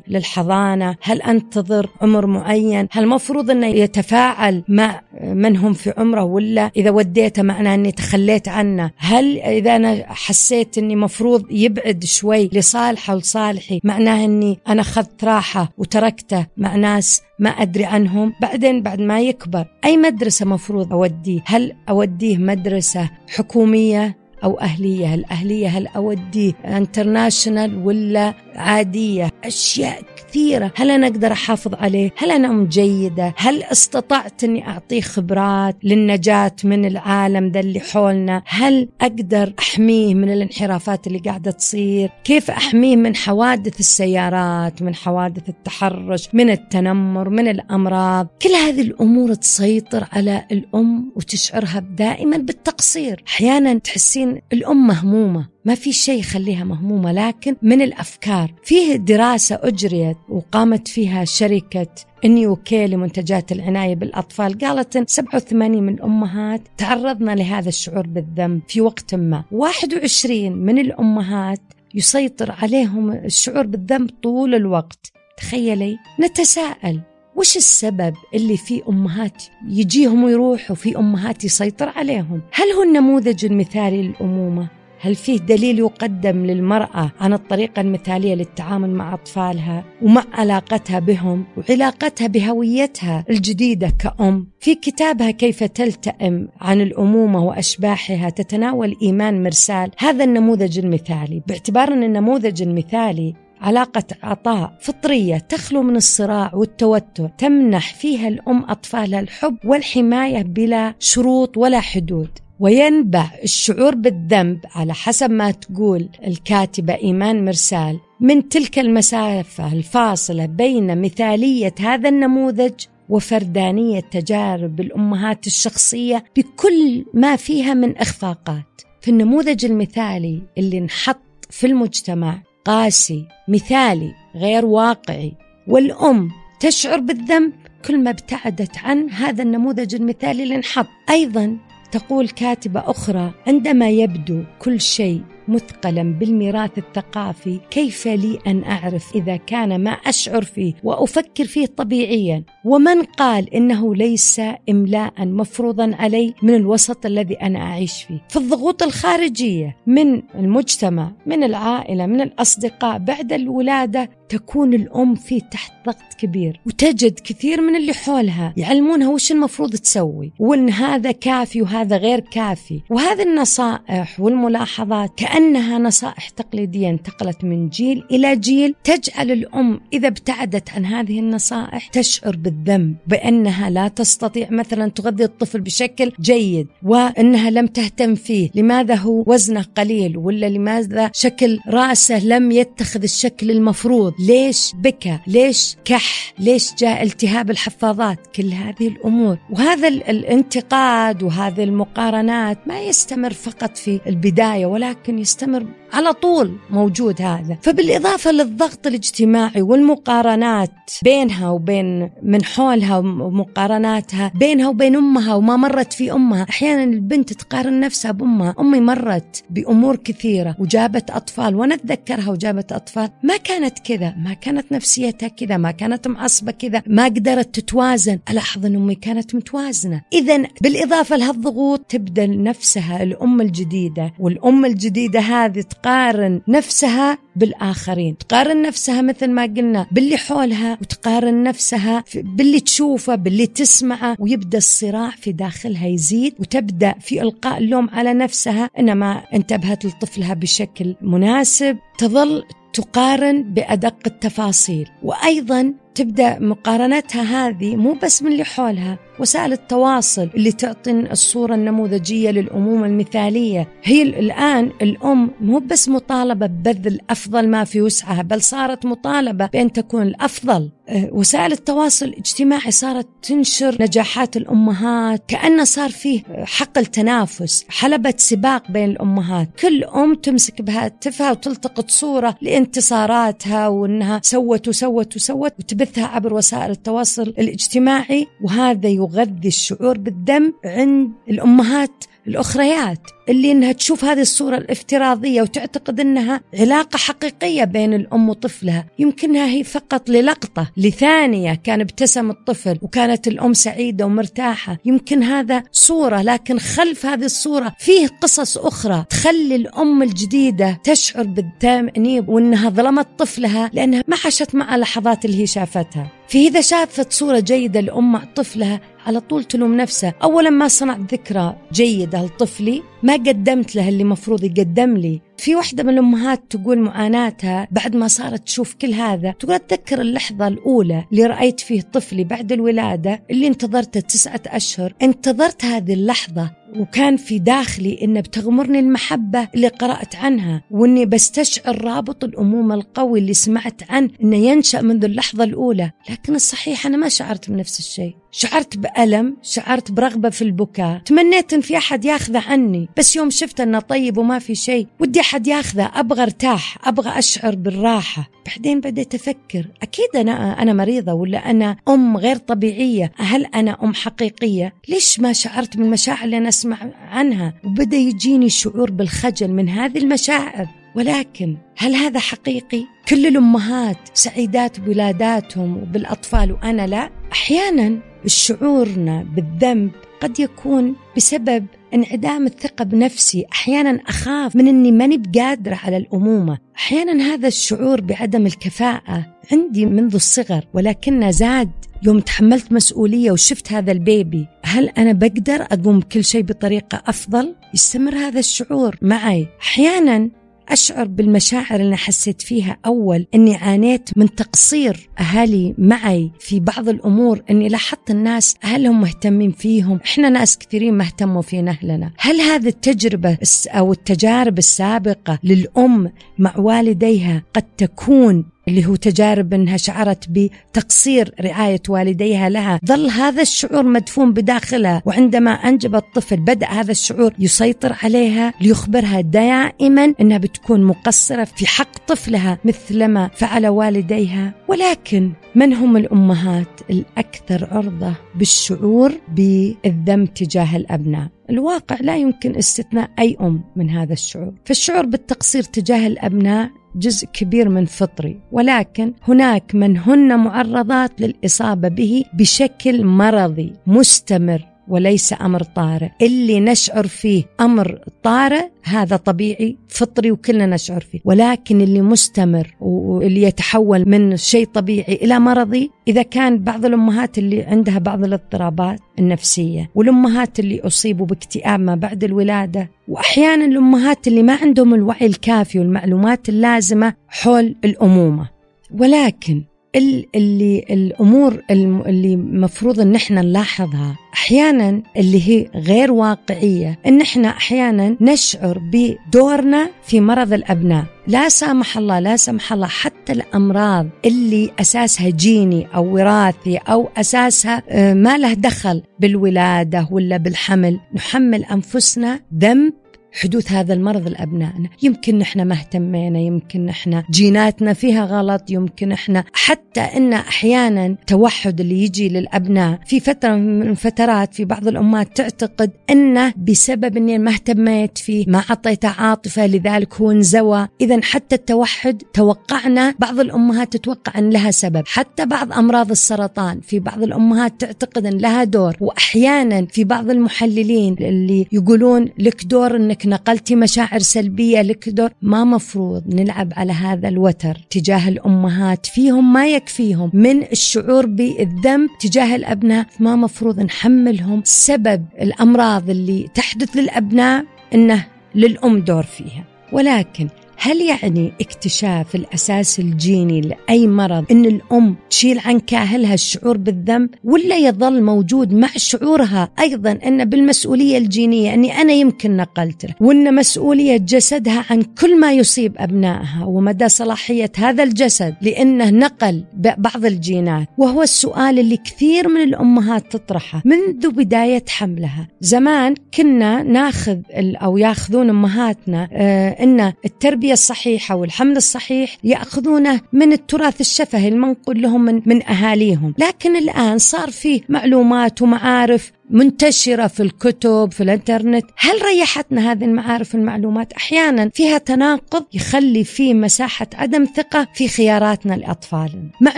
للحضانة؟ 0.07 0.95
هل 1.01 1.21
أنتظر 1.21 1.89
عمر 2.01 2.25
معين؟ 2.25 2.87
هل 2.91 3.07
مفروض 3.07 3.51
أنه 3.51 3.67
يتفاعل 3.67 4.63
مع 4.67 5.01
من 5.23 5.57
هم 5.57 5.73
في 5.73 5.93
عمره 5.97 6.23
ولا 6.23 6.71
إذا 6.75 6.91
وديته 6.91 7.41
معناه 7.43 7.73
أني 7.73 7.91
تخليت 7.91 8.47
عنه؟ 8.47 8.91
هل 8.97 9.39
إذا 9.39 9.75
أنا 9.75 10.13
حسيت 10.37 10.77
أني 10.77 10.95
مفروض 10.95 11.51
يبعد 11.51 12.03
شوي 12.03 12.49
لصالحه 12.53 13.13
ولصالحي. 13.13 13.79
معناه 13.83 14.25
أني 14.25 14.59
أنا 14.67 14.81
أخذت 14.81 15.23
راحة 15.23 15.69
وتركته 15.77 16.45
مع 16.57 16.75
ناس 16.75 17.21
ما 17.39 17.49
أدري 17.49 17.85
عنهم. 17.85 18.33
بعدين 18.41 18.81
بعد 18.81 19.01
ما 19.01 19.19
يكبر 19.19 19.65
أي 19.85 19.97
مدرسة 19.97 20.45
مفروض 20.45 20.93
أوديه؟ 20.93 21.43
هل 21.45 21.73
أوديه 21.89 22.37
مدرسة 22.37 23.09
حكومية 23.29 24.17
أو 24.43 24.59
أهلية؟ 24.59 25.13
الأهلية 25.13 25.67
هل 25.67 25.87
أوديه؟ 25.87 26.53
international 26.65 27.75
ولا 27.85 28.33
عادية؟ 28.55 29.29
أشياء 29.43 30.01
كثيرة. 30.37 30.71
هل 30.75 30.91
أنا 30.91 31.07
أقدر 31.07 31.31
أحافظ 31.31 31.73
عليه؟ 31.73 32.13
هل 32.17 32.31
أنا 32.31 32.47
أم 32.47 32.65
جيدة؟ 32.65 33.33
هل 33.37 33.63
استطعت 33.63 34.43
أني 34.43 34.67
أعطيه 34.67 35.01
خبرات 35.01 35.77
للنجاة 35.83 36.55
من 36.63 36.85
العالم 36.85 37.51
ذا 37.51 37.59
اللي 37.59 37.79
حولنا؟ 37.79 38.43
هل 38.45 38.89
أقدر 39.01 39.53
أحميه 39.59 40.13
من 40.13 40.33
الانحرافات 40.33 41.07
اللي 41.07 41.19
قاعدة 41.19 41.51
تصير؟ 41.51 42.09
كيف 42.23 42.51
أحميه 42.51 42.95
من 42.95 43.15
حوادث 43.15 43.79
السيارات 43.79 44.81
من 44.81 44.95
حوادث 44.95 45.49
التحرش 45.49 46.29
من 46.33 46.49
التنمر 46.49 47.29
من 47.29 47.47
الأمراض؟ 47.47 48.27
كل 48.41 48.49
هذه 48.49 48.81
الأمور 48.81 49.33
تسيطر 49.33 50.07
على 50.11 50.45
الأم 50.51 51.11
وتشعرها 51.15 51.79
دائما 51.79 52.37
بالتقصير. 52.37 53.23
أحيانا 53.27 53.73
تحسين 53.73 54.41
الأم 54.53 54.87
مهمومة. 54.87 55.56
ما 55.67 55.75
في 55.75 55.93
شيء 55.93 56.19
يخليها 56.19 56.63
مهمومة 56.63 57.11
لكن 57.11 57.55
من 57.61 57.81
الأفكار. 57.81 58.53
فيه 58.63 58.95
دراسة 58.95 59.59
أجريت 59.63 60.17
وقامت 60.29 60.87
فيها 60.87 61.25
شركة 61.25 61.87
انيو 62.25 62.55
كي 62.55 62.87
لمنتجات 62.87 63.51
العناية 63.51 63.95
بالأطفال. 63.95 64.57
قالت 64.57 65.09
87 65.09 65.83
من 65.83 65.93
الأمهات 65.93 66.61
تعرضنا 66.77 67.35
لهذا 67.35 67.69
الشعور 67.69 68.07
بالذنب 68.07 68.61
في 68.67 68.81
وقت 68.81 69.15
ما. 69.15 69.43
21 69.51 70.51
من 70.51 70.79
الأمهات 70.79 71.61
يسيطر 71.95 72.51
عليهم 72.51 73.11
الشعور 73.11 73.65
بالذنب 73.65 74.09
طول 74.23 74.55
الوقت. 74.55 75.11
تخيلي 75.37 75.97
نتساءل 76.19 77.01
وش 77.35 77.57
السبب 77.57 78.13
اللي 78.33 78.57
في 78.57 78.81
أمهات 78.89 79.43
يجيهم 79.69 80.23
ويروحوا 80.23 80.75
في 80.75 80.97
أمهات 80.97 81.43
يسيطر 81.43 81.89
عليهم؟ 81.89 82.41
هل 82.51 82.71
هو 82.71 82.83
النموذج 82.83 83.45
المثالي 83.45 84.01
للأمومة؟ 84.01 84.77
هل 84.99 85.15
فيه 85.15 85.37
دليل 85.37 85.79
يقدم 85.79 86.45
للمرأة 86.45 87.11
عن 87.19 87.33
الطريقة 87.33 87.81
المثالية 87.81 88.35
للتعامل 88.35 88.89
مع 88.89 89.13
أطفالها 89.13 89.83
ومع 90.01 90.23
علاقتها 90.33 90.99
بهم 90.99 91.45
وعلاقتها 91.57 92.27
بهويتها 92.27 93.25
الجديدة 93.29 93.93
كأم؟ 93.99 94.47
في 94.59 94.75
كتابها 94.75 95.31
كيف 95.31 95.63
تلتئم 95.63 96.47
عن 96.61 96.81
الأمومة 96.81 97.43
وأشباحها 97.43 98.29
تتناول 98.29 98.95
إيمان 99.01 99.43
مرسال. 99.43 99.91
هذا 99.97 100.23
النموذج 100.23 100.79
المثالي. 100.79 101.41
باعتبار 101.47 101.93
أن 101.93 102.03
النموذج 102.03 102.61
المثالي 102.61 103.33
علاقة 103.61 104.03
عطاء 104.23 104.77
فطرية 104.81 105.37
تخلو 105.37 105.83
من 105.83 105.95
الصراع 105.95 106.55
والتوتر 106.55 107.27
تمنح 107.37 107.93
فيها 107.93 108.27
الأم 108.27 108.63
أطفالها 108.63 109.19
الحب 109.19 109.57
والحماية 109.65 110.43
بلا 110.43 110.93
شروط 110.99 111.57
ولا 111.57 111.79
حدود. 111.79 112.29
وينبع 112.59 113.29
الشعور 113.43 113.95
بالذنب 113.95 114.59
على 114.75 114.93
حسب 114.93 115.31
ما 115.31 115.51
تقول 115.51 116.09
الكاتبة 116.27 116.95
إيمان 116.95 117.45
مرسال 117.45 117.99
من 118.19 118.49
تلك 118.49 118.79
المسافة 118.79 119.73
الفاصلة 119.73 120.45
بين 120.45 121.01
مثالية 121.01 121.75
هذا 121.79 122.09
النموذج 122.09 122.73
وفردانية 123.09 123.99
تجارب 123.99 124.79
الأمهات 124.79 125.47
الشخصية 125.47 126.23
بكل 126.35 127.05
ما 127.13 127.35
فيها 127.35 127.73
من 127.73 127.97
إخفاقات. 127.97 128.81
في 129.01 129.11
النموذج 129.11 129.65
المثالي 129.65 130.41
اللي 130.57 130.77
انحط 130.77 131.17
في 131.49 131.67
المجتمع 131.67 132.41
قاسي 132.65 133.25
مثالي 133.47 134.13
غير 134.35 134.65
واقعي 134.65 135.33
والأم 135.67 136.31
تشعر 136.59 136.99
بالذنب 136.99 137.53
كل 137.87 137.99
ما 138.03 138.09
ابتعدت 138.09 138.77
عن 138.77 139.09
هذا 139.09 139.43
النموذج 139.43 139.95
المثالي 139.95 140.43
اللي 140.43 140.55
انحط. 140.55 140.87
أيضا 141.09 141.57
تقول 141.91 142.29
كاتبة 142.29 142.79
أخرى 142.79 143.31
عندما 143.47 143.89
يبدو 143.89 144.43
كل 144.59 144.81
شيء 144.81 145.21
مثقلا 145.47 146.13
بالميراث 146.13 146.77
الثقافي 146.77 147.59
كيف 147.71 148.07
لي 148.07 148.39
أن 148.47 148.63
أعرف 148.63 149.15
إذا 149.15 149.35
كان 149.35 149.83
ما 149.83 149.91
أشعر 149.91 150.41
فيه 150.41 150.73
وأفكر 150.83 151.45
فيه 151.45 151.65
طبيعيا؟ 151.65 152.43
ومن 152.65 153.03
قال 153.03 153.53
إنه 153.53 153.95
ليس 153.95 154.41
املاء 154.69 155.25
مفروضا 155.25 155.95
علي 155.99 156.33
من 156.43 156.55
الوسط 156.55 157.05
الذي 157.05 157.33
أنا 157.35 157.59
أعيش 157.59 158.03
فيه؟ 158.03 158.21
في 158.29 158.37
الضغوط 158.37 158.83
الخارجية 158.83 159.77
من 159.87 160.21
المجتمع 160.35 161.11
من 161.25 161.43
العائلة 161.43 162.05
من 162.05 162.21
الأصدقاء 162.21 162.97
بعد 162.97 163.33
الولادة 163.33 164.09
تكون 164.29 164.73
الأم 164.73 165.15
فيه 165.15 165.41
تحت 165.41 165.73
ضغط 165.85 166.13
كبير 166.19 166.61
وتجد 166.65 167.19
كثير 167.19 167.61
من 167.61 167.75
اللي 167.75 167.93
حولها 167.93 168.53
يعلمونها 168.57 169.09
وش 169.09 169.31
المفروض 169.31 169.75
تسوي 169.75 170.31
وإن 170.39 170.69
هذا 170.69 171.11
كافي 171.11 171.61
وهذا 171.61 171.97
غير 171.97 172.19
كافي. 172.19 172.81
وهذه 172.89 173.23
النصائح 173.23 174.19
والملاحظات 174.19 175.11
كأنها 175.17 175.79
نصائح 175.79 176.29
تقليدية 176.29 176.89
انتقلت 176.89 177.43
من 177.43 177.69
جيل 177.69 178.03
إلى 178.11 178.35
جيل 178.35 178.75
تجعل 178.83 179.31
الأم 179.31 179.79
إذا 179.93 180.07
ابتعدت 180.07 180.69
عن 180.69 180.85
هذه 180.85 181.19
النصائح 181.19 181.87
تشعر 181.87 182.35
بالذنب 182.35 182.95
بأنها 183.07 183.69
لا 183.69 183.87
تستطيع 183.87 184.47
مثلا 184.51 184.89
تغذي 184.89 185.23
الطفل 185.23 185.61
بشكل 185.61 186.11
جيد 186.19 186.67
وأنها 186.83 187.49
لم 187.49 187.67
تهتم 187.67 188.15
فيه. 188.15 188.49
لماذا 188.55 188.95
هو 188.95 189.23
وزنه 189.27 189.65
قليل 189.77 190.17
ولا 190.17 190.49
لماذا 190.49 191.11
شكل 191.13 191.59
رأسه 191.67 192.25
لم 192.25 192.51
يتخذ 192.51 193.03
الشكل 193.03 193.51
المفروض؟ 193.51 194.13
ليش 194.19 194.71
بكى 194.75 195.19
ليش 195.27 195.77
كح؟ 195.85 196.33
ليش 196.39 196.73
جاء 196.73 197.03
التهاب 197.03 197.49
الحفاضات 197.49 198.27
كل 198.35 198.51
هذه 198.51 198.87
الأمور. 198.87 199.37
وهذا 199.49 199.87
الانتقاد 199.87 201.23
وهذه 201.23 201.63
المقارنات 201.63 202.67
ما 202.67 202.81
يستمر 202.81 203.33
فقط 203.33 203.77
في 203.77 203.99
البداية 204.07 204.65
ولكن 204.65 205.19
يستمر 205.19 205.65
على 205.93 206.13
طول 206.13 206.57
موجود 206.69 207.21
هذا. 207.21 207.57
فبالإضافة 207.61 208.31
للضغط 208.31 208.87
الاجتماعي 208.87 209.61
والمقارنات 209.61 210.71
بينها 211.03 211.49
وبين 211.49 212.09
من 212.23 212.43
حولها 212.43 212.97
ومقارناتها 212.97 214.31
بينها 214.35 214.69
وبين 214.69 214.95
أمها 214.95 215.35
وما 215.35 215.55
مرت 215.55 215.93
في 215.93 216.11
أمها 216.11 216.45
أحيانا 216.49 216.83
البنت 216.83 217.33
تقارن 217.33 217.79
نفسها 217.79 218.11
بأمها. 218.11 218.55
أمي 218.59 218.79
مرت 218.79 219.43
بأمور 219.49 219.95
كثيرة 219.95 220.55
وجابت 220.59 221.11
أطفال 221.11 221.55
وأنا 221.55 221.75
أتذكرها 221.75 222.29
وجابت 222.29 222.71
أطفال. 222.71 223.09
ما 223.23 223.37
كانت 223.37 223.79
كذا 223.79 224.15
ما 224.17 224.33
كانت 224.33 224.71
نفسيتها 224.71 225.27
كذا 225.27 225.57
ما 225.57 225.71
كانت 225.71 226.07
معصبة 226.07 226.51
كذا 226.51 226.83
ما 226.87 227.05
قدرت 227.05 227.59
تتوازن. 227.59 228.19
ألاحظ 228.29 228.65
أن 228.65 228.75
أمي 228.75 228.95
كانت 228.95 229.35
متوازنة. 229.35 230.01
إذا 230.13 230.43
بالإضافة 230.61 231.15
لهالضغوط 231.15 231.79
تبدأ 231.79 232.25
نفسها 232.25 233.03
الأم 233.03 233.41
الجديدة 233.41 234.13
والأم 234.19 234.65
الجديدة 234.65 235.19
هذه 235.19 235.59
تقارن 235.81 236.41
نفسها 236.47 237.17
بالآخرين. 237.35 238.17
تقارن 238.17 238.61
نفسها 238.61 239.01
مثل 239.01 239.29
ما 239.29 239.43
قلنا 239.43 239.87
باللي 239.91 240.17
حولها 240.17 240.77
وتقارن 240.81 241.43
نفسها 241.43 242.03
باللي 242.15 242.59
تشوفه 242.59 243.15
باللي 243.15 243.47
تسمعه 243.47 244.15
ويبدأ 244.19 244.57
الصراع 244.57 245.09
في 245.09 245.31
داخلها 245.31 245.87
يزيد 245.87 246.35
وتبدأ 246.39 246.95
في 246.99 247.21
إلقاء 247.21 247.57
اللوم 247.57 247.89
على 247.89 248.13
نفسها 248.13 248.69
إن 248.79 248.93
ما 248.93 249.23
انتبهت 249.33 249.85
لطفلها 249.85 250.33
بشكل 250.33 250.95
مناسب. 251.01 251.77
تظل 251.97 252.43
تقارن 252.73 253.43
بأدق 253.43 253.95
التفاصيل. 254.05 254.89
وأيضا 255.03 255.73
تبدأ 255.97 256.39
مقارنتها 256.39 257.21
هذه 257.21 257.75
مو 257.75 257.93
بس 258.03 258.23
من 258.23 258.31
اللي 258.31 258.43
حولها 258.43 258.99
وسائل 259.19 259.53
التواصل 259.53 260.29
اللي 260.35 260.51
تعطي 260.51 260.91
الصورة 260.91 261.55
النموذجية 261.55 262.31
للأمومة 262.31 262.85
المثالية. 262.85 263.67
هي 263.83 264.01
الآن 264.03 264.71
الأم 264.81 265.31
مو 265.41 265.59
بس 265.59 265.89
مطالبة 265.89 266.45
ببذل 266.45 266.99
أفضل 267.09 267.47
ما 267.47 267.63
في 267.63 267.81
وسعها 267.81 268.21
بل 268.21 268.41
صارت 268.41 268.85
مطالبة 268.85 269.45
بأن 269.45 269.71
تكون 269.71 270.01
الأفضل. 270.01 270.69
أه، 270.89 271.09
وسائل 271.11 271.51
التواصل 271.51 272.05
الاجتماعي 272.05 272.71
صارت 272.71 273.07
تنشر 273.21 273.77
نجاحات 273.81 274.37
الأمهات 274.37 275.23
كأنه 275.27 275.63
صار 275.63 275.89
فيه 275.89 276.23
حقل 276.43 276.85
تنافس 276.85 277.65
حلبة 277.69 278.13
سباق 278.17 278.71
بين 278.71 278.89
الأمهات. 278.89 279.49
كل 279.59 279.83
أم 279.83 280.15
تمسك 280.15 280.61
بهاتفها 280.61 281.31
وتلتقط 281.31 281.89
صورة 281.89 282.35
لانتصاراتها 282.41 283.67
وأنها 283.67 284.21
سوت 284.23 284.67
وسوت 284.67 285.15
وسوت 285.15 285.53
وتبثها 285.87 286.07
عبر 286.07 286.33
وسائل 286.33 286.71
التواصل 286.71 287.21
الاجتماعي 287.21 288.27
وهذا 288.41 288.89
يغذي 288.89 289.47
الشعور 289.47 289.97
بالذنب 289.97 290.53
عند 290.65 291.11
الأمهات 291.29 292.03
الأخريات 292.27 292.99
اللي 293.29 293.51
إنها 293.51 293.71
تشوف 293.71 294.05
هذه 294.05 294.21
الصورة 294.21 294.57
الافتراضية 294.57 295.41
وتعتقد 295.41 295.99
إنها 295.99 296.41
علاقة 296.59 296.97
حقيقية 296.97 297.63
بين 297.63 297.93
الأم 297.93 298.29
وطفلها، 298.29 298.85
يمكنها 298.99 299.47
هي 299.47 299.63
فقط 299.63 300.09
للقطة، 300.09 300.71
لثانية 300.77 301.53
كان 301.53 301.81
ابتسم 301.81 302.29
الطفل 302.29 302.79
وكانت 302.81 303.27
الأم 303.27 303.53
سعيدة 303.53 304.05
ومرتاحة، 304.05 304.77
يمكن 304.85 305.23
هذا 305.23 305.63
صورة 305.71 306.21
لكن 306.21 306.59
خلف 306.59 307.05
هذه 307.05 307.25
الصورة 307.25 307.75
فيه 307.79 308.07
قصص 308.07 308.57
أخرى 308.57 309.05
تخلي 309.09 309.55
الأم 309.55 310.03
الجديدة 310.03 310.81
تشعر 310.83 311.23
بالتأنيب 311.23 312.29
وإنها 312.29 312.69
ظلمت 312.69 313.07
طفلها 313.17 313.69
لأنها 313.73 314.03
ما 314.07 314.17
عاشت 314.25 314.55
مع 314.55 314.75
اللحظات 314.75 315.25
اللي 315.25 315.41
هي 315.41 315.47
شافتها. 315.47 316.16
فإذا 316.29 316.61
شافت 316.61 317.13
صورة 317.13 317.39
جيدة 317.39 317.79
لأم 317.79 318.11
مع 318.11 318.23
طفلها 318.35 318.81
على 319.05 319.19
طول 319.19 319.43
تلوم 319.43 319.75
نفسها. 319.75 320.13
أولا 320.23 320.49
ما 320.49 320.67
صنعت 320.67 321.13
ذكرى 321.13 321.55
جيدة 321.73 322.25
لطفلي 322.25 322.83
ما 323.03 323.13
قدمت 323.13 323.75
له 323.75 323.89
اللي 323.89 324.03
مفروض 324.03 324.43
يقدم 324.43 324.97
لي. 324.97 325.21
في 325.37 325.55
واحدة 325.55 325.83
من 325.83 325.89
الأمهات 325.89 326.43
تقول 326.49 326.79
معاناتها 326.79 327.67
بعد 327.71 327.95
ما 327.95 328.07
صارت 328.07 328.43
تشوف 328.43 328.73
كل 328.73 328.93
هذا 328.93 329.31
تقول 329.31 329.53
أتذكر 329.53 330.01
اللحظة 330.01 330.47
الأولى 330.47 331.05
اللي 331.11 331.25
رأيت 331.25 331.59
فيه 331.59 331.81
طفلي 331.81 332.23
بعد 332.23 332.51
الولادة 332.51 333.23
اللي 333.31 333.47
انتظرته 333.47 333.99
تسعة 333.99 334.41
أشهر. 334.47 334.93
انتظرت 335.01 335.65
هذه 335.65 335.93
اللحظة 335.93 336.51
وكان 336.75 337.17
في 337.17 337.39
داخلي 337.39 337.99
إن 338.03 338.21
بتغمرني 338.21 338.79
المحبة 338.79 339.47
اللي 339.55 339.67
قرأت 339.67 340.15
عنها 340.15 340.63
وإني 340.71 341.05
بستشعر 341.05 341.85
رابط 341.85 342.23
الأمومة 342.23 342.75
القوي 342.75 343.19
اللي 343.19 343.33
سمعت 343.33 343.91
عنه 343.91 344.09
إنه 344.23 344.37
ينشأ 344.37 344.81
منذ 344.81 345.05
اللحظة 345.05 345.43
الأولى. 345.43 345.91
لكن 346.09 346.35
الصحيح 346.35 346.85
أنا 346.85 346.97
ما 346.97 347.09
شعرت 347.09 347.49
بنفس 347.49 347.79
الشيء. 347.79 348.15
شعرت 348.31 348.77
بألم 348.77 349.37
شعرت 349.41 349.91
برغبة 349.91 350.29
في 350.29 350.41
البكاء. 350.41 351.01
تمنيت 351.05 351.53
إن 351.53 351.61
في 351.61 351.77
أحد 351.77 352.05
ياخذه 352.05 352.43
عني. 352.47 352.89
بس 352.97 353.15
يوم 353.15 353.29
شفت 353.29 353.61
إنه 353.61 353.79
طيب 353.79 354.17
وما 354.17 354.39
في 354.39 354.55
شيء 354.55 354.87
ودي 354.99 355.21
أحد 355.21 355.47
ياخذه. 355.47 355.91
أبغى 355.95 356.23
أرتاح 356.23 356.87
أبغى 356.87 357.19
أشعر 357.19 357.55
بالراحة. 357.55 358.29
بعدين 358.47 358.79
بديت 358.79 359.15
أفكر 359.15 359.65
أكيد 359.81 360.15
أنا 360.15 360.61
أنا 360.61 360.73
مريضة 360.73 361.13
ولا 361.13 361.51
أنا 361.51 361.77
أم 361.87 362.17
غير 362.17 362.35
طبيعية؟ 362.35 363.11
هل 363.17 363.45
أنا 363.45 363.77
أم 363.83 363.93
حقيقية؟ 363.93 364.73
ليش 364.89 365.19
ما 365.19 365.33
شعرت 365.33 365.77
بالمشاعر 365.77 366.25
اللي 366.25 366.37
أنا 366.37 366.49
أسمع 366.49 366.77
عنها؟ 367.11 367.53
وبدأ 367.63 367.97
يجيني 367.97 368.49
شعور 368.49 368.91
بالخجل 368.91 369.51
من 369.51 369.69
هذه 369.69 369.97
المشاعر. 369.97 370.67
ولكن 370.95 371.57
هل 371.77 371.95
هذا 371.95 372.19
حقيقي؟ 372.19 372.85
كل 373.09 373.27
الأمهات 373.27 373.97
سعيدات 374.13 374.79
بولاداتهم 374.79 375.77
وبالأطفال 375.77 376.51
وأنا 376.51 376.87
لا؟ 376.87 377.09
أحيانا 377.31 377.99
شعورنا 378.29 379.25
بالذنب 379.35 379.91
قد 380.21 380.39
يكون 380.39 380.95
بسبب 381.17 381.65
انعدام 381.93 382.45
الثقة 382.45 382.85
بنفسي. 382.85 383.45
أحيانا 383.51 384.01
أخاف 384.07 384.55
من 384.55 384.67
أني 384.67 384.91
ماني 384.91 385.17
بقادرة 385.17 385.75
على 385.75 385.97
الأمومة. 385.97 386.57
أحيانا 386.75 387.23
هذا 387.23 387.47
الشعور 387.47 388.01
بعدم 388.01 388.45
الكفاءة 388.45 389.25
عندي 389.51 389.85
منذ 389.85 390.15
الصغر 390.15 390.65
ولكنه 390.73 391.31
زاد. 391.31 391.71
يوم 392.03 392.19
تحملت 392.19 392.71
مسؤولية 392.71 393.31
وشفت 393.31 393.71
هذا 393.71 393.91
البيبي 393.91 394.47
هل 394.63 394.89
أنا 394.89 395.11
بقدر 395.11 395.61
أقوم 395.61 395.99
بكل 395.99 396.23
شيء 396.23 396.41
بطريقة 396.41 397.03
أفضل؟ 397.07 397.55
يستمر 397.73 398.15
هذا 398.15 398.39
الشعور 398.39 398.95
معي. 399.01 399.47
أحيانا 399.61 400.29
أشعر 400.69 401.07
بالمشاعر 401.07 401.79
اللي 401.79 401.97
حسيت 401.97 402.41
فيها 402.41 402.77
أول 402.85 403.27
أني 403.35 403.55
عانيت 403.55 404.09
من 404.15 404.35
تقصير 404.35 405.09
أهلي 405.19 405.75
معي 405.77 406.31
في 406.39 406.59
بعض 406.59 406.89
الأمور 406.89 407.41
أني 407.49 407.69
لاحظت 407.69 408.11
الناس 408.11 408.55
أهلهم 408.63 409.01
مهتمين 409.01 409.51
فيهم 409.51 409.99
إحنا 410.05 410.29
ناس 410.29 410.57
كثيرين 410.57 410.93
ما 410.93 411.03
اهتموا 411.03 411.41
فينا 411.41 411.71
أهلنا. 411.71 412.11
هل 412.17 412.41
هذه 412.41 412.67
التجربة 412.67 413.37
أو 413.67 413.91
التجارب 413.91 414.57
السابقة 414.57 415.39
للأم 415.43 416.11
مع 416.37 416.57
والديها 416.57 417.43
قد 417.53 417.63
تكون 417.77 418.45
اللي 418.67 418.85
هو 418.85 418.95
تجارب 418.95 419.53
إنها 419.53 419.77
شعرت 419.77 420.29
بتقصير 420.29 421.33
رعاية 421.41 421.81
والديها 421.89 422.49
لها، 422.49 422.79
ظل 422.85 423.09
هذا 423.09 423.41
الشعور 423.41 423.83
مدفون 423.83 424.33
بداخلها 424.33 425.01
وعندما 425.05 425.51
انجبت 425.51 426.03
طفل 426.15 426.37
بدأ 426.37 426.67
هذا 426.67 426.91
الشعور 426.91 427.33
يسيطر 427.39 427.95
عليها 428.03 428.53
ليخبرها 428.61 429.21
دائما 429.21 430.13
إنها 430.21 430.37
بتكون 430.37 430.83
مقصرة 430.83 431.43
في 431.43 431.67
حق 431.67 432.07
طفلها 432.07 432.57
مثلما 432.65 433.29
فعل 433.33 433.67
والديها، 433.67 434.53
ولكن 434.67 435.31
من 435.55 435.73
هم 435.73 435.97
الأمهات 435.97 436.81
الأكثر 436.89 437.67
عرضة 437.71 438.13
بالشعور 438.35 439.11
بالذنب 439.27 440.33
تجاه 440.33 440.77
الأبناء؟ 440.77 441.27
الواقع 441.49 441.97
لا 442.01 442.17
يمكن 442.17 442.55
استثناء 442.55 443.09
أي 443.19 443.37
أم 443.41 443.61
من 443.75 443.89
هذا 443.89 444.13
الشعور، 444.13 444.53
فالشعور 444.65 445.05
بالتقصير 445.05 445.63
تجاه 445.63 446.07
الأبناء 446.07 446.69
جزء 446.97 447.27
كبير 447.33 447.69
من 447.69 447.85
فطري 447.85 448.39
ولكن 448.51 449.13
هناك 449.27 449.75
من 449.75 449.97
هن 449.97 450.39
معرضات 450.39 451.21
للإصابة 451.21 451.87
به 451.87 452.23
بشكل 452.33 453.05
مرضي 453.05 453.73
مستمر. 453.87 454.76
وليس 454.89 455.33
أمر 455.41 455.63
طارئ. 455.63 456.09
اللي 456.21 456.59
نشعر 456.59 457.07
فيه 457.07 457.43
أمر 457.59 457.99
طارئ 458.23 458.65
هذا 458.83 459.15
طبيعي 459.15 459.77
فطري 459.87 460.31
وكلنا 460.31 460.65
نشعر 460.65 461.01
فيه. 461.01 461.19
ولكن 461.25 461.81
اللي 461.81 462.01
مستمر 462.01 462.75
واللي 462.79 463.41
يتحول 463.41 464.09
من 464.09 464.37
شيء 464.37 464.65
طبيعي 464.65 465.13
إلى 465.13 465.39
مرضي 465.39 465.91
إذا 466.07 466.21
كان 466.21 466.59
بعض 466.59 466.85
الأمهات 466.85 467.37
اللي 467.37 467.63
عندها 467.63 467.99
بعض 467.99 468.23
الاضطرابات 468.23 468.99
النفسية 469.19 469.89
والأمهات 469.95 470.59
اللي 470.59 470.81
أصيبوا 470.81 471.25
باكتئاب 471.25 471.79
ما 471.79 471.95
بعد 471.95 472.23
الولادة 472.23 472.89
وأحيانا 473.07 473.65
الأمهات 473.65 474.27
اللي 474.27 474.43
ما 474.43 474.55
عندهم 474.55 474.93
الوعي 474.93 475.25
الكافي 475.25 475.79
والمعلومات 475.79 476.49
اللازمة 476.49 477.13
حول 477.27 477.75
الأمومة. 477.85 478.49
ولكن 478.91 479.63
اللي 479.97 480.85
الأمور 480.89 481.61
اللي 481.71 482.35
مفروض 482.35 482.99
إن 482.99 483.15
إحنا 483.15 483.41
نلاحظها 483.41 484.15
أحيانا 484.33 485.01
اللي 485.17 485.49
هي 485.49 485.69
غير 485.75 486.11
واقعية 486.11 486.99
إن 487.07 487.21
إحنا 487.21 487.47
أحيانا 487.49 488.17
نشعر 488.21 488.81
بدورنا 488.91 489.89
في 490.03 490.21
مرض 490.21 490.53
الأبناء. 490.53 491.05
لا 491.27 491.49
سامح 491.49 491.97
الله 491.97 492.19
لا 492.19 492.37
سمح 492.37 492.73
الله 492.73 492.87
حتى 492.87 493.31
الأمراض 493.33 494.07
اللي 494.25 494.71
أساسها 494.79 495.29
جيني 495.29 495.87
أو 495.95 496.13
وراثي 496.15 496.77
أو 496.77 497.09
أساسها 497.17 497.83
آه، 497.89 498.13
ما 498.13 498.37
له 498.37 498.53
دخل 498.53 499.03
بالولادة 499.19 500.07
ولا 500.11 500.37
بالحمل. 500.37 500.99
نحمل 501.15 501.63
أنفسنا 501.63 502.39
ذنب 502.57 502.93
حدوث 503.31 503.71
هذا 503.71 503.93
المرض 503.93 504.27
لأبنائنا. 504.27 504.89
يمكن 505.03 505.37
نحن 505.37 505.61
ما 505.61 505.73
اهتمينا 505.75 506.39
يمكن 506.39 506.85
نحن 506.85 507.23
جيناتنا 507.31 507.93
فيها 507.93 508.25
غلط 508.25 508.63
يمكن 508.69 509.11
إحنا 509.11 509.43
حتى 509.53 510.01
إن 510.01 510.33
أحيانا 510.33 511.15
توحد 511.27 511.79
اللي 511.79 512.03
يجي 512.03 512.29
للأبناء 512.29 512.99
في 513.05 513.19
فترة 513.19 513.55
من 513.55 513.89
الفترات 513.89 514.53
في 514.53 514.65
بعض 514.65 514.87
الأمهات 514.87 515.37
تعتقد 515.37 515.91
انه 516.09 516.53
بسبب 516.57 517.17
إني 517.17 517.37
ما 517.37 517.51
اهتميت 517.51 518.17
فيه 518.17 518.45
ما 518.47 518.57
اعطيته 518.69 519.09
عاطفة 519.09 519.67
لذلك 519.67 520.13
هو 520.15 520.31
انزوى. 520.31 520.87
اذا 521.01 521.21
حتى 521.23 521.55
التوحد 521.55 522.21
توقعنا 522.33 523.15
بعض 523.19 523.39
الأمهات 523.39 523.93
تتوقع 523.93 524.39
إن 524.39 524.49
لها 524.49 524.71
سبب. 524.71 525.03
حتى 525.05 525.45
بعض 525.45 525.73
أمراض 525.73 526.11
السرطان 526.11 526.79
في 526.81 526.99
بعض 526.99 527.23
الأمهات 527.23 527.81
تعتقد 527.81 528.25
إن 528.25 528.37
لها 528.37 528.63
دور. 528.63 528.95
وأحيانا 528.99 529.85
في 529.85 530.03
بعض 530.03 530.29
المحللين 530.29 531.15
اللي 531.19 531.67
يقولون 531.71 532.29
لك 532.37 532.65
دور 532.65 532.95
إنك 532.95 533.26
نقلتي 533.27 533.75
مشاعر 533.75 534.19
سلبية 534.19 534.81
لك 534.81 535.09
دور 535.09 535.29
ما 535.41 535.63
مفروض 535.63 536.23
نلعب 536.27 536.73
على 536.75 536.93
هذا 536.93 537.27
الوتر 537.27 537.77
تجاه 537.89 538.29
الأمهات 538.29 539.05
فيهم 539.05 539.53
ما 539.53 539.67
يكفيهم 539.67 540.31
من 540.33 540.63
الشعور 540.63 541.25
بالذنب 541.25 542.09
تجاه 542.19 542.55
الأبناء. 542.55 543.05
ما 543.19 543.35
مفروض 543.35 543.79
نحملهم 543.79 544.61
سبب 544.65 545.25
الأمراض 545.41 546.09
اللي 546.09 546.47
تحدث 546.55 546.97
للأبناء 546.97 547.65
أنه 547.93 548.25
للأم 548.55 548.99
دور 548.99 549.23
فيها. 549.23 549.63
ولكن 549.91 550.47
هل 550.79 551.01
يعني 551.01 551.53
اكتشاف 551.61 552.35
الأساس 552.35 552.99
الجيني 552.99 553.61
لأي 553.61 554.07
مرض 554.07 554.45
إن 554.51 554.65
الأم 554.65 555.15
تشيل 555.29 555.59
عن 555.59 555.79
كاهلها 555.79 556.33
الشعور 556.33 556.77
بالذنب 556.77 557.29
ولا 557.43 557.77
يظل 557.77 558.23
موجود 558.23 558.73
مع 558.73 558.87
شعورها 558.95 559.69
أيضا 559.79 560.19
إن 560.25 560.45
بالمسؤولية 560.45 561.17
الجينية 561.17 561.73
أني 561.73 562.01
أنا 562.01 562.13
يمكن 562.13 562.57
نقلت 562.57 563.05
له 563.05 563.15
وإن 563.21 563.55
مسؤولية 563.55 564.17
جسدها 564.17 564.85
عن 564.89 565.01
كل 565.01 565.39
ما 565.39 565.53
يصيب 565.53 565.95
أبنائها 565.97 566.65
ومدى 566.65 567.09
صلاحية 567.09 567.71
هذا 567.77 568.03
الجسد 568.03 568.55
لأنه 568.61 569.09
نقل 569.09 569.63
بعض 569.97 570.25
الجينات. 570.25 570.87
وهو 570.97 571.21
السؤال 571.23 571.79
اللي 571.79 571.97
كثير 571.97 572.47
من 572.47 572.61
الأمهات 572.61 573.31
تطرحه 573.31 573.81
منذ 573.85 574.31
بداية 574.31 574.83
حملها. 574.89 575.47
زمان 575.61 576.15
كنا 576.33 576.83
ناخذ 576.83 577.37
أو 577.55 577.97
ياخذون 577.97 578.49
أمهاتنا 578.49 579.29
آه 579.31 579.69
إن 579.69 580.13
التربية 580.25 580.66
التربية 580.67 580.73
الصحيحة 580.73 581.35
والحمل 581.35 581.77
الصحيح 581.77 582.37
يأخذونه 582.43 583.21
من 583.33 583.53
التراث 583.53 584.01
الشفهي 584.01 584.47
المنقول 584.47 585.01
لهم 585.01 585.21
من, 585.21 585.41
من 585.45 585.63
أهاليهم. 585.63 586.33
لكن 586.37 586.75
الآن 586.75 587.17
صار 587.17 587.51
فيه 587.51 587.81
معلومات 587.89 588.61
ومعارف 588.61 589.31
منتشرة 589.49 590.27
في 590.27 590.43
الكتب 590.43 591.11
في 591.11 591.23
الإنترنت. 591.23 591.85
هل 591.97 592.21
ريحتنا 592.25 592.91
هذه 592.91 593.03
المعارف 593.03 593.55
المعلومات 593.55 594.13
أحيانا 594.13 594.69
فيها 594.73 594.97
تناقض 594.97 595.65
يخلي 595.73 596.23
في 596.23 596.53
مساحة 596.53 597.07
عدم 597.13 597.45
ثقة 597.55 597.87
في 597.93 598.07
خياراتنا 598.07 598.73
لأطفالنا؟ 598.73 599.49
مع 599.61 599.77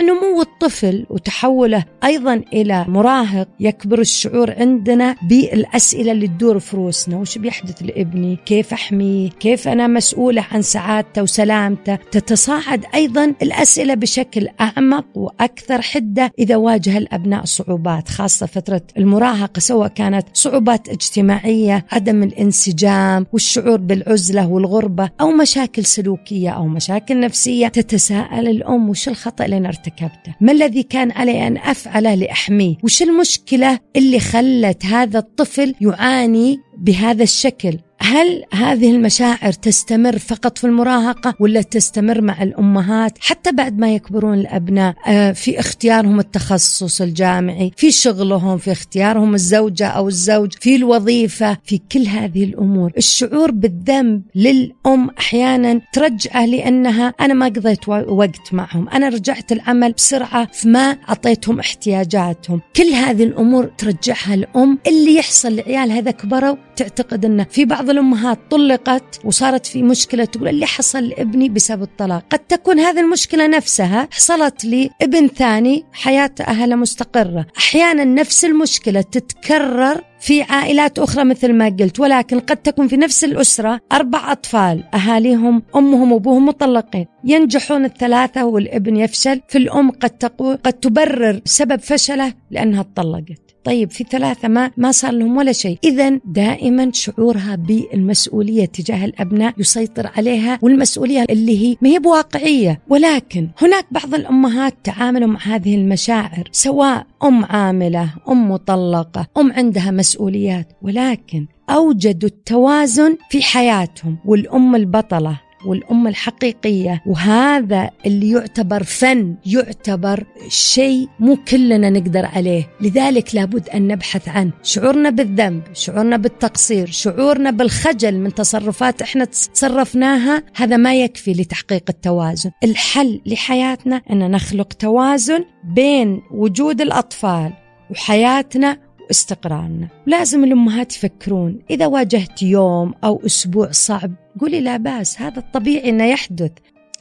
نمو 0.00 0.42
الطفل 0.42 1.06
وتحوله 1.10 1.84
أيضا 2.04 2.34
إلى 2.52 2.84
مراهق 2.88 3.48
يكبر 3.60 3.98
الشعور 3.98 4.50
عندنا 4.50 5.16
بالأسئلة 5.22 6.12
اللي 6.12 6.28
تدور 6.28 6.58
في 6.58 6.76
روسنا. 6.76 7.16
وش 7.16 7.38
بيحدث 7.38 7.82
لابني؟ 7.82 8.38
كيف 8.46 8.72
أحميه؟ 8.72 9.30
كيف 9.30 9.68
أنا 9.68 9.86
مسؤولة 9.86 10.46
عن 10.52 10.62
سعادته 10.62 11.22
وسلامته؟ 11.22 11.94
تتصاعد 11.94 12.84
أيضا 12.94 13.34
الأسئلة 13.42 13.94
بشكل 13.94 14.48
أعمق 14.60 15.06
وأكثر 15.14 15.82
حدة 15.82 16.32
إذا 16.38 16.56
واجه 16.56 16.98
الأبناء 16.98 17.44
صعوبات 17.44 18.08
خاصة 18.08 18.46
فترة 18.46 18.82
المراهقة 18.98 19.59
سواء 19.60 19.88
كانت 19.88 20.26
صعوبات 20.34 20.88
اجتماعية 20.88 21.86
عدم 21.92 22.22
الانسجام 22.22 23.26
والشعور 23.32 23.76
بالعزلة 23.76 24.48
والغربة 24.48 25.10
أو 25.20 25.30
مشاكل 25.30 25.84
سلوكية 25.84 26.50
أو 26.50 26.66
مشاكل 26.66 27.20
نفسية 27.20 27.68
تتساءل 27.68 28.48
الأم 28.48 28.88
وش 28.88 29.08
الخطأ 29.08 29.44
اللي 29.44 29.56
أنا 29.56 29.68
ارتكبته؟ 29.68 30.34
ما 30.40 30.52
الذي 30.52 30.82
كان 30.82 31.10
علي 31.10 31.46
أن 31.46 31.56
أفعله 31.56 32.14
لأحميه 32.14 32.76
وش 32.82 33.02
المشكلة 33.02 33.78
اللي 33.96 34.20
خلت 34.20 34.84
هذا 34.84 35.18
الطفل 35.18 35.74
يعاني 35.80 36.58
بهذا 36.80 37.22
الشكل. 37.22 37.78
هل 38.02 38.44
هذه 38.52 38.90
المشاعر 38.90 39.52
تستمر 39.52 40.18
فقط 40.18 40.58
في 40.58 40.64
المراهقة 40.64 41.34
ولا 41.40 41.62
تستمر 41.62 42.20
مع 42.20 42.42
الأمهات؟ 42.42 43.18
حتى 43.20 43.52
بعد 43.52 43.78
ما 43.78 43.94
يكبرون 43.94 44.34
الأبناء 44.34 44.94
آه، 45.06 45.32
في 45.32 45.60
اختيارهم 45.60 46.20
التخصص 46.20 47.00
الجامعي 47.00 47.72
في 47.76 47.90
شغلهم 47.90 48.58
في 48.58 48.72
اختيارهم 48.72 49.34
الزوجة 49.34 49.86
أو 49.86 50.08
الزوج 50.08 50.52
في 50.52 50.76
الوظيفة 50.76 51.58
في 51.64 51.80
كل 51.92 52.06
هذه 52.06 52.44
الأمور. 52.44 52.92
الشعور 52.96 53.50
بالذنب 53.50 54.22
للأم 54.34 55.10
أحيانا 55.18 55.80
ترجعه 55.92 56.46
لأنها 56.46 57.14
أنا 57.20 57.34
ما 57.34 57.46
قضيت 57.46 57.88
وقت 57.88 58.52
معهم 58.54 58.88
أنا 58.88 59.08
رجعت 59.08 59.52
العمل 59.52 59.92
بسرعة 59.92 60.48
فما 60.52 60.96
أعطيتهم 61.08 61.58
احتياجاتهم. 61.58 62.60
كل 62.76 62.88
هذه 62.88 63.24
الأمور 63.24 63.64
ترجعها 63.64 64.34
الأم 64.34 64.78
اللي 64.86 65.14
يحصل 65.16 65.56
لعيال 65.56 65.92
هذا 65.92 66.10
كبروا 66.10 66.56
تعتقد 66.76 67.24
أنه 67.24 67.46
في 67.50 67.64
بعض 67.64 67.90
الأمهات 67.90 68.38
طلقت 68.50 69.20
وصارت 69.24 69.66
في 69.66 69.82
مشكلة 69.82 70.24
تقول 70.24 70.48
اللي 70.48 70.66
حصل 70.66 71.04
لابني 71.04 71.48
بسبب 71.48 71.82
الطلاق. 71.82 72.24
قد 72.30 72.38
تكون 72.38 72.80
هذه 72.80 73.00
المشكلة 73.00 73.46
نفسها 73.46 74.08
حصلت 74.10 74.64
لي 74.64 74.90
ابن 75.02 75.28
ثاني 75.28 75.84
حياة 75.92 76.30
أهله 76.40 76.76
مستقرة. 76.76 77.46
أحيانا 77.58 78.04
نفس 78.04 78.44
المشكلة 78.44 79.00
تتكرر 79.00 80.04
في 80.20 80.42
عائلات 80.42 80.98
أخرى 80.98 81.24
مثل 81.24 81.52
ما 81.52 81.76
قلت 81.80 82.00
ولكن 82.00 82.40
قد 82.40 82.56
تكون 82.56 82.88
في 82.88 82.96
نفس 82.96 83.24
الأسرة 83.24 83.80
أربع 83.92 84.32
أطفال 84.32 84.84
أهاليهم 84.94 85.62
أمهم 85.76 86.12
وأبوهم 86.12 86.46
مطلقين. 86.46 87.06
ينجحون 87.24 87.84
الثلاثة 87.84 88.44
والابن 88.44 88.96
يفشل 88.96 89.40
في 89.48 89.58
الأم 89.58 89.90
قد 89.90 90.10
تقول 90.10 90.56
قد 90.56 90.72
تبرر 90.72 91.40
سبب 91.44 91.80
فشله 91.80 92.32
لأنها 92.50 92.80
اتطلقت. 92.80 93.49
طيب 93.64 93.90
في 93.90 94.04
ثلاثة 94.04 94.48
ما 94.48 94.70
ما 94.76 94.92
صار 94.92 95.12
لهم 95.12 95.36
ولا 95.36 95.52
شيء. 95.52 95.78
إذا 95.84 96.20
دائما 96.24 96.90
شعورها 96.92 97.56
بالمسؤولية 97.56 98.64
تجاه 98.64 99.04
الأبناء 99.04 99.54
يسيطر 99.58 100.10
عليها 100.16 100.58
والمسؤولية 100.62 101.24
اللي 101.30 101.58
هي 101.66 101.76
ما 101.80 101.88
هي 101.88 101.98
بواقعية. 101.98 102.80
ولكن 102.88 103.48
هناك 103.58 103.86
بعض 103.90 104.14
الأمهات 104.14 104.74
تعاملوا 104.84 105.28
مع 105.28 105.40
هذه 105.40 105.74
المشاعر 105.74 106.48
سواء 106.52 107.06
أم 107.24 107.44
عاملة 107.44 108.14
أم 108.28 108.50
مطلقة 108.50 109.26
أم 109.36 109.52
عندها 109.52 109.90
مسؤوليات. 109.90 110.72
ولكن 110.82 111.46
أوجدوا 111.70 112.28
التوازن 112.28 113.16
في 113.30 113.42
حياتهم 113.42 114.18
والأم 114.24 114.74
البطلة 114.74 115.40
والأم 115.66 116.06
الحقيقية. 116.06 117.02
وهذا 117.06 117.90
اللي 118.06 118.30
يعتبر 118.30 118.82
فن 118.82 119.36
يعتبر 119.46 120.24
شيء 120.48 121.08
مو 121.20 121.36
كلنا 121.36 121.90
نقدر 121.90 122.26
عليه. 122.26 122.68
لذلك 122.80 123.34
لابد 123.34 123.68
أن 123.68 123.88
نبحث 123.88 124.28
عنه 124.28 124.52
شعورنا 124.62 125.10
بالذنب 125.10 125.62
شعورنا 125.72 126.16
بالتقصير 126.16 126.86
شعورنا 126.86 127.50
بالخجل 127.50 128.18
من 128.18 128.34
تصرفات 128.34 129.02
إحنا 129.02 129.24
تصرفناها. 129.24 130.42
هذا 130.54 130.76
ما 130.76 130.94
يكفي 130.94 131.32
لتحقيق 131.32 131.84
التوازن. 131.88 132.50
الحل 132.64 133.20
لحياتنا 133.26 134.02
أن 134.10 134.30
نخلق 134.30 134.72
توازن 134.72 135.44
بين 135.64 136.22
وجود 136.30 136.80
الأطفال 136.80 137.52
وحياتنا 137.90 138.78
واستقرارنا. 139.10 139.88
لازم 140.06 140.44
الأمهات 140.44 140.96
يفكرون 140.96 141.58
إذا 141.70 141.86
واجهت 141.86 142.42
يوم 142.42 142.94
أو 143.04 143.22
أسبوع 143.26 143.70
صعب 143.70 144.12
قولي 144.40 144.60
لا 144.60 144.76
بأس 144.76 145.20
هذا 145.20 145.38
الطبيعي 145.38 145.88
أنه 145.88 146.04
يحدث. 146.04 146.50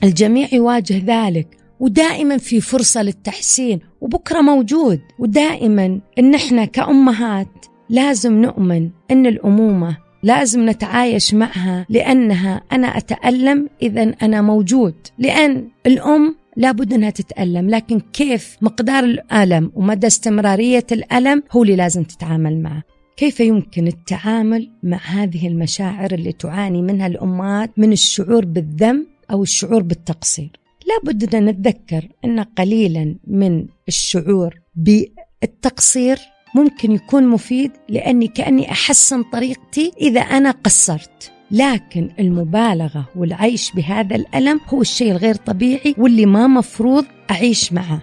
الجميع 0.04 0.48
يواجه 0.54 1.02
ذلك 1.06 1.58
ودائما 1.80 2.38
في 2.38 2.62
فرصة 2.62 3.02
للتحسين 3.04 3.80
وبكرة 4.02 4.42
موجود. 4.42 5.00
ودائما 5.20 6.00
إن 6.20 6.36
إحنا 6.36 6.66
كأمهات 6.66 7.66
لازم 7.90 8.42
نؤمن 8.42 8.90
أن 9.12 9.26
الأمومة 9.26 9.98
لازم 10.24 10.70
نتعايش 10.70 11.34
معها 11.34 11.86
لأنها 11.90 12.62
أنا 12.72 12.88
أتألم 12.88 13.70
إذا 13.82 14.04
أنا 14.22 14.42
موجود. 14.42 14.96
لأن 15.18 15.68
الأم 15.86 16.36
لابد 16.58 16.94
أنها 16.94 17.10
تتألم 17.10 17.70
لكن 17.70 18.00
كيف 18.00 18.58
مقدار 18.62 19.04
الألم 19.04 19.72
ومدى 19.76 20.08
استمرارية 20.08 20.86
الألم 20.92 21.44
هو 21.52 21.64
اللي 21.64 21.76
لازم 21.76 22.04
تتعامل 22.04 22.62
معه. 22.62 22.84
كيف 23.18 23.40
يمكن 23.40 23.88
التعامل 23.88 24.72
مع 24.84 24.98
هذه 24.98 25.48
المشاعر 25.48 26.12
اللي 26.14 26.32
تعاني 26.32 26.82
منها 26.82 27.08
الأمهات 27.08 27.80
من 27.80 27.92
الشعور 27.92 28.46
بالذنب 28.46 29.06
أو 29.32 29.44
الشعور 29.44 29.82
بالتقصير؟ 29.82 30.50
لابد 30.88 31.36
أن 31.36 31.46
نتذكر 31.46 32.08
أن 32.26 32.40
قليلا 32.40 33.16
من 33.28 33.66
الشعور 33.88 34.60
بالتقصير 34.76 36.20
ممكن 36.56 36.92
يكون 36.92 37.28
مفيد 37.28 37.72
لأني 37.90 38.28
كأني 38.28 38.72
أحسن 38.72 39.24
طريقتي 39.24 39.92
إذا 40.02 40.22
أنا 40.22 40.52
قصرت. 40.52 41.32
لكن 41.52 42.10
المبالغة 42.20 43.06
والعيش 43.16 43.72
بهذا 43.72 44.16
الألم 44.16 44.60
هو 44.68 44.82
الشيء 44.82 45.12
الغير 45.12 45.36
طبيعي 45.36 45.96
واللي 45.98 46.26
ما 46.26 46.48
مفروض 46.48 47.06
أعيش 47.32 47.74
معه. 47.74 48.02